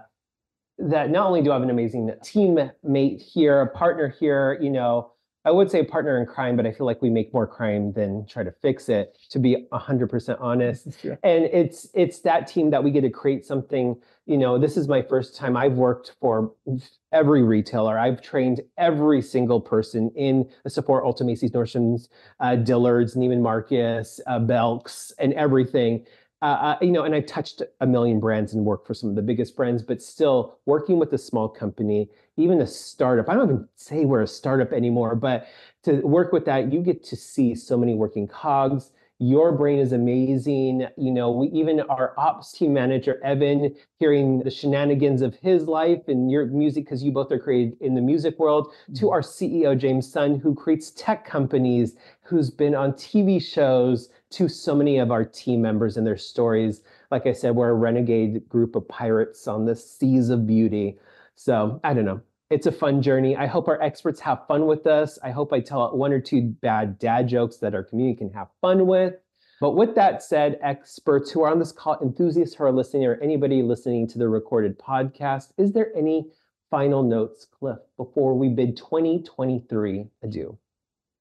that 0.78 1.10
not 1.10 1.28
only 1.28 1.42
do 1.42 1.52
I 1.52 1.56
have 1.56 1.64
an 1.64 1.70
amazing 1.70 2.12
teammate 2.24 3.22
here, 3.22 3.62
a 3.62 3.68
partner 3.68 4.08
here, 4.20 4.58
you 4.62 4.70
know, 4.70 5.14
I 5.46 5.52
would 5.52 5.70
say 5.70 5.84
partner 5.84 6.18
in 6.18 6.26
crime, 6.26 6.56
but 6.56 6.66
I 6.66 6.72
feel 6.72 6.86
like 6.86 7.02
we 7.02 7.10
make 7.10 7.34
more 7.34 7.46
crime 7.46 7.92
than 7.92 8.26
try 8.26 8.44
to 8.44 8.52
fix 8.62 8.88
it, 8.88 9.18
to 9.30 9.40
be 9.40 9.68
100% 9.74 10.38
honest. 10.40 10.88
And 11.22 11.46
it's 11.46 11.90
it's 11.94 12.20
that 12.22 12.48
team 12.48 12.70
that 12.70 12.82
we 12.82 12.92
get 12.92 13.02
to 13.02 13.10
create 13.10 13.46
something, 13.46 13.96
you 14.26 14.38
know, 14.38 14.58
this 14.58 14.78
is 14.78 14.88
my 14.88 15.02
first 15.02 15.36
time 15.36 15.58
I've 15.58 15.74
worked 15.74 16.16
for 16.22 16.54
every 17.12 17.44
retailer. 17.44 18.00
I've 18.00 18.22
trained 18.22 18.62
every 18.78 19.22
single 19.22 19.60
person 19.60 20.10
in 20.16 20.50
the 20.64 20.70
support 20.70 21.04
Ulta, 21.04 21.26
Macy's, 21.26 21.52
Nordstrom's, 21.52 22.08
uh, 22.40 22.56
Dillard's, 22.56 23.16
Neiman 23.16 23.42
Marcus, 23.42 24.22
uh, 24.28 24.40
Belk's, 24.40 25.12
and 25.20 25.34
everything 25.34 26.06
uh, 26.44 26.78
you 26.82 26.92
know, 26.92 27.04
and 27.04 27.16
I've 27.16 27.26
touched 27.26 27.62
a 27.80 27.88
million 27.88 28.20
brands 28.20 28.54
and 28.54 28.66
worked 28.66 28.86
for 28.86 28.94
some 28.94 29.10
of 29.10 29.16
the 29.16 29.22
biggest 29.22 29.56
brands, 29.56 29.82
but 29.82 30.02
still 30.02 30.58
working 30.66 31.00
with 31.00 31.14
a 31.14 31.18
small 31.18 31.48
company, 31.48 32.10
even 32.36 32.60
a 32.60 32.68
startup. 32.68 33.30
I 33.30 33.34
don't 33.34 33.50
even 33.50 33.68
say 33.76 34.04
we're 34.04 34.24
a 34.24 34.28
startup 34.28 34.74
anymore, 34.74 35.16
but 35.16 35.48
to 35.84 36.02
work 36.02 36.34
with 36.34 36.46
that, 36.46 36.72
you 36.74 36.82
get 36.82 37.04
to 37.06 37.16
see 37.16 37.56
so 37.56 37.78
many 37.78 37.94
working 37.96 38.28
cogs. 38.28 38.92
Your 39.26 39.54
brain 39.54 39.80
is 39.80 39.94
amazing. 39.94 40.86
You 40.98 41.12
know, 41.12 41.32
we 41.32 41.48
even 41.48 41.80
our 41.80 42.14
ops 42.18 42.52
team 42.52 42.74
manager, 42.74 43.22
Evan, 43.24 43.74
hearing 43.98 44.40
the 44.40 44.52
shenanigans 44.52 45.22
of 45.22 45.34
his 45.36 45.64
life 45.64 46.10
and 46.10 46.30
your 46.30 46.48
music, 46.48 46.84
because 46.84 47.02
you 47.02 47.14
both 47.14 47.32
are 47.32 47.40
created 47.40 47.78
in 47.80 47.96
the 47.96 48.02
music 48.02 48.38
world, 48.38 48.68
mm-hmm. 48.68 48.96
to 48.96 49.12
our 49.12 49.22
CEO, 49.22 49.78
James 49.78 50.12
Sun, 50.12 50.40
who 50.40 50.54
creates 50.54 50.92
tech 50.92 51.24
companies, 51.26 51.96
who's 52.22 52.50
been 52.50 52.76
on 52.76 52.92
TV 52.92 53.42
shows, 53.42 54.10
to 54.32 54.50
so 54.50 54.76
many 54.76 54.98
of 54.98 55.10
our 55.10 55.24
team 55.24 55.62
members 55.62 55.96
and 55.96 56.06
their 56.06 56.18
stories. 56.18 56.82
Like 57.10 57.26
I 57.26 57.32
said, 57.32 57.56
we're 57.56 57.70
a 57.70 57.76
renegade 57.76 58.50
group 58.50 58.76
of 58.76 58.86
pirates 58.90 59.48
on 59.48 59.64
the 59.64 59.76
seas 59.78 60.32
of 60.32 60.46
beauty. 60.46 61.00
So 61.36 61.80
I 61.86 61.94
don't 61.94 62.04
know. 62.04 62.20
It's 62.54 62.68
a 62.68 62.72
fun 62.72 63.02
journey. 63.02 63.36
I 63.36 63.48
hope 63.48 63.68
our 63.68 63.82
experts 63.82 64.20
have 64.20 64.46
fun 64.48 64.68
with 64.68 64.86
us. 64.86 65.18
I 65.24 65.32
hope 65.32 65.52
I 65.52 65.60
tell 65.60 65.98
one 65.98 66.14
or 66.14 66.22
two 66.22 66.56
bad 66.62 67.00
dad 67.00 67.28
jokes 67.28 67.58
that 67.58 67.74
our 67.74 67.84
community 67.84 68.16
can 68.16 68.32
have 68.34 68.50
fun 68.62 68.86
with. 68.86 69.16
But 69.60 69.72
with 69.72 69.96
that 69.96 70.22
said, 70.22 70.60
experts 70.62 71.32
who 71.32 71.42
are 71.42 71.50
on 71.50 71.58
this 71.58 71.72
call, 71.72 71.98
enthusiasts 72.00 72.54
who 72.54 72.66
are 72.66 72.72
listening, 72.72 73.08
or 73.08 73.16
anybody 73.24 73.64
listening 73.64 74.08
to 74.10 74.20
the 74.20 74.30
recorded 74.30 74.78
podcast, 74.78 75.48
is 75.58 75.72
there 75.72 75.92
any 75.96 76.28
final 76.70 77.02
notes, 77.02 77.48
Cliff, 77.60 77.80
before 77.98 78.36
we 78.36 78.50
bid 78.50 78.78
2023 78.78 80.06
adieu? 80.22 80.56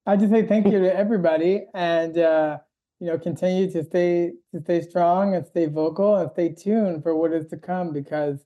I 0.05 0.17
just 0.17 0.31
say 0.31 0.47
thank 0.47 0.67
you 0.67 0.81
to 0.81 0.95
everybody. 0.95 1.63
And 1.73 2.19
uh, 2.19 2.59
you 3.01 3.07
know, 3.07 3.17
continue 3.17 3.71
to 3.71 3.83
stay 3.83 4.33
to 4.55 4.61
stay 4.61 4.83
strong 4.83 5.35
and 5.35 5.47
stay 5.47 5.65
vocal 5.65 6.15
and 6.17 6.31
stay 6.31 6.51
tuned 6.51 7.03
for 7.03 7.17
what 7.17 7.33
is 7.33 7.47
to 7.47 7.57
come 7.57 7.91
because 7.91 8.45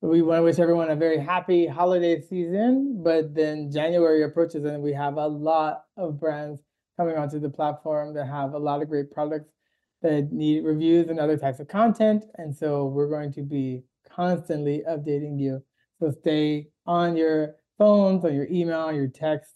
we 0.00 0.22
want 0.22 0.38
to 0.38 0.42
wish 0.44 0.58
everyone 0.58 0.90
a 0.90 0.96
very 0.96 1.18
happy 1.18 1.66
holiday 1.66 2.20
season. 2.20 3.00
But 3.02 3.34
then 3.34 3.70
January 3.72 4.22
approaches 4.22 4.64
and 4.64 4.82
we 4.82 4.92
have 4.92 5.16
a 5.16 5.26
lot 5.26 5.84
of 5.96 6.20
brands 6.20 6.60
coming 6.96 7.16
onto 7.16 7.40
the 7.40 7.50
platform 7.50 8.14
that 8.14 8.26
have 8.26 8.54
a 8.54 8.58
lot 8.58 8.82
of 8.82 8.88
great 8.88 9.10
products 9.10 9.50
that 10.02 10.32
need 10.32 10.64
reviews 10.64 11.08
and 11.08 11.18
other 11.18 11.36
types 11.36 11.58
of 11.58 11.68
content. 11.68 12.24
And 12.36 12.54
so 12.54 12.86
we're 12.86 13.08
going 13.08 13.32
to 13.32 13.42
be 13.42 13.82
constantly 14.08 14.82
updating 14.88 15.38
you. 15.38 15.62
So 15.98 16.12
stay 16.12 16.68
on 16.86 17.16
your 17.16 17.56
phones, 17.76 18.24
on 18.24 18.34
your 18.34 18.46
email, 18.50 18.92
your 18.92 19.08
text, 19.08 19.50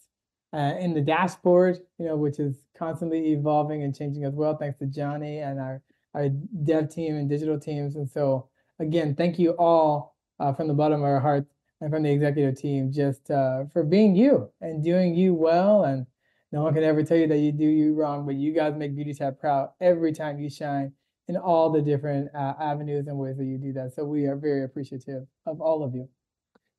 uh, 0.53 0.75
in 0.79 0.93
the 0.93 1.01
dashboard, 1.01 1.79
you 1.97 2.05
know, 2.05 2.15
which 2.15 2.39
is 2.39 2.57
constantly 2.77 3.31
evolving 3.31 3.83
and 3.83 3.95
changing 3.95 4.25
as 4.25 4.33
well, 4.33 4.55
thanks 4.55 4.77
to 4.79 4.85
Jonni 4.85 5.41
and 5.45 5.59
our, 5.59 5.81
our 6.13 6.29
dev 6.29 6.93
team 6.93 7.15
and 7.15 7.29
digital 7.29 7.59
teams. 7.59 7.95
And 7.95 8.09
so, 8.09 8.49
again, 8.79 9.15
thank 9.15 9.39
you 9.39 9.51
all 9.51 10.12
uh, 10.39 10.53
from 10.53 10.67
the 10.67 10.73
bottom 10.73 11.01
of 11.01 11.05
our 11.05 11.19
hearts 11.19 11.49
and 11.81 11.91
from 11.91 12.03
the 12.03 12.11
executive 12.11 12.59
team 12.59 12.91
just 12.91 13.29
uh, 13.29 13.65
for 13.73 13.83
being 13.83 14.15
you 14.15 14.49
and 14.61 14.83
doing 14.83 15.15
you 15.15 15.33
well. 15.33 15.83
And 15.83 16.05
no 16.51 16.63
one 16.63 16.73
can 16.73 16.83
ever 16.83 17.03
tell 17.03 17.17
you 17.17 17.27
that 17.27 17.39
you 17.39 17.51
do 17.51 17.65
you 17.65 17.93
wrong, 17.93 18.25
but 18.25 18.35
you 18.35 18.53
guys 18.53 18.75
make 18.75 18.95
Beauty 18.95 19.13
Tap 19.13 19.39
proud 19.39 19.69
every 19.81 20.13
time 20.13 20.39
you 20.39 20.49
shine 20.49 20.93
in 21.27 21.37
all 21.37 21.71
the 21.71 21.81
different 21.81 22.29
uh, 22.35 22.53
avenues 22.59 23.07
and 23.07 23.17
ways 23.17 23.37
that 23.37 23.45
you 23.45 23.57
do 23.57 23.73
that. 23.73 23.93
So 23.93 24.05
we 24.05 24.25
are 24.25 24.35
very 24.35 24.63
appreciative 24.63 25.25
of 25.45 25.61
all 25.61 25.83
of 25.83 25.95
you. 25.95 26.07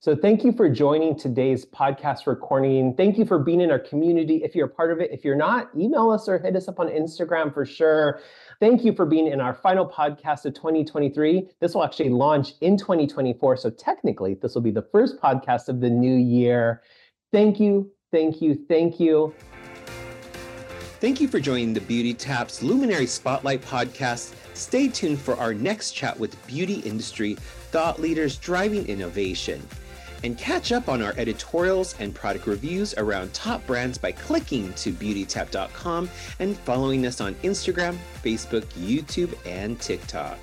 So 0.00 0.14
thank 0.14 0.44
you 0.44 0.52
for 0.52 0.68
joining 0.68 1.18
today's 1.18 1.64
podcast 1.64 2.26
recording. 2.26 2.94
Thank 2.94 3.16
you 3.16 3.24
for 3.24 3.38
being 3.38 3.62
in 3.62 3.70
our 3.70 3.78
community. 3.78 4.42
If 4.44 4.54
you're 4.54 4.66
a 4.66 4.70
part 4.70 4.92
of 4.92 5.00
it, 5.00 5.10
if 5.10 5.24
you're 5.24 5.34
not, 5.34 5.70
email 5.74 6.10
us 6.10 6.28
or 6.28 6.38
hit 6.38 6.54
us 6.56 6.68
up 6.68 6.78
on 6.78 6.88
Instagram 6.88 7.54
for 7.54 7.64
sure. 7.64 8.20
Thank 8.60 8.84
you 8.84 8.94
for 8.94 9.04
being 9.04 9.26
in 9.26 9.40
our 9.40 9.54
final 9.54 9.86
podcast 9.86 10.44
of 10.44 10.54
2023. 10.54 11.48
This 11.60 11.74
will 11.74 11.84
actually 11.84 12.10
launch 12.10 12.52
in 12.60 12.76
2024. 12.76 13.56
So 13.56 13.70
technically, 13.70 14.34
this 14.34 14.54
will 14.54 14.62
be 14.62 14.70
the 14.70 14.86
first 14.92 15.20
podcast 15.20 15.68
of 15.68 15.80
the 15.80 15.90
new 15.90 16.14
year. 16.14 16.82
Thank 17.32 17.58
you, 17.58 17.90
thank 18.12 18.40
you, 18.40 18.64
thank 18.68 19.00
you. 19.00 19.34
Thank 21.00 21.20
you 21.20 21.28
for 21.28 21.40
joining 21.40 21.74
the 21.74 21.80
Beauty 21.80 22.14
Taps 22.14 22.62
Luminary 22.62 23.06
Spotlight 23.06 23.60
podcast. 23.62 24.34
Stay 24.54 24.88
tuned 24.88 25.20
for 25.20 25.36
our 25.36 25.52
next 25.52 25.92
chat 25.92 26.18
with 26.18 26.46
beauty 26.46 26.74
industry 26.80 27.34
thought 27.34 28.00
leaders 28.00 28.38
driving 28.38 28.86
innovation 28.86 29.60
and 30.24 30.38
catch 30.38 30.72
up 30.72 30.88
on 30.88 31.02
our 31.02 31.14
editorials 31.18 31.94
and 32.00 32.14
product 32.14 32.46
reviews 32.46 32.94
around 32.94 33.32
top 33.34 33.64
brands 33.66 33.98
by 33.98 34.10
clicking 34.10 34.72
to 34.72 34.90
beautytap.com 34.90 36.08
and 36.40 36.56
following 36.60 37.06
us 37.06 37.20
on 37.20 37.34
Instagram, 37.36 37.96
Facebook, 38.22 38.64
YouTube, 38.72 39.34
and 39.46 39.78
TikTok. 39.80 40.38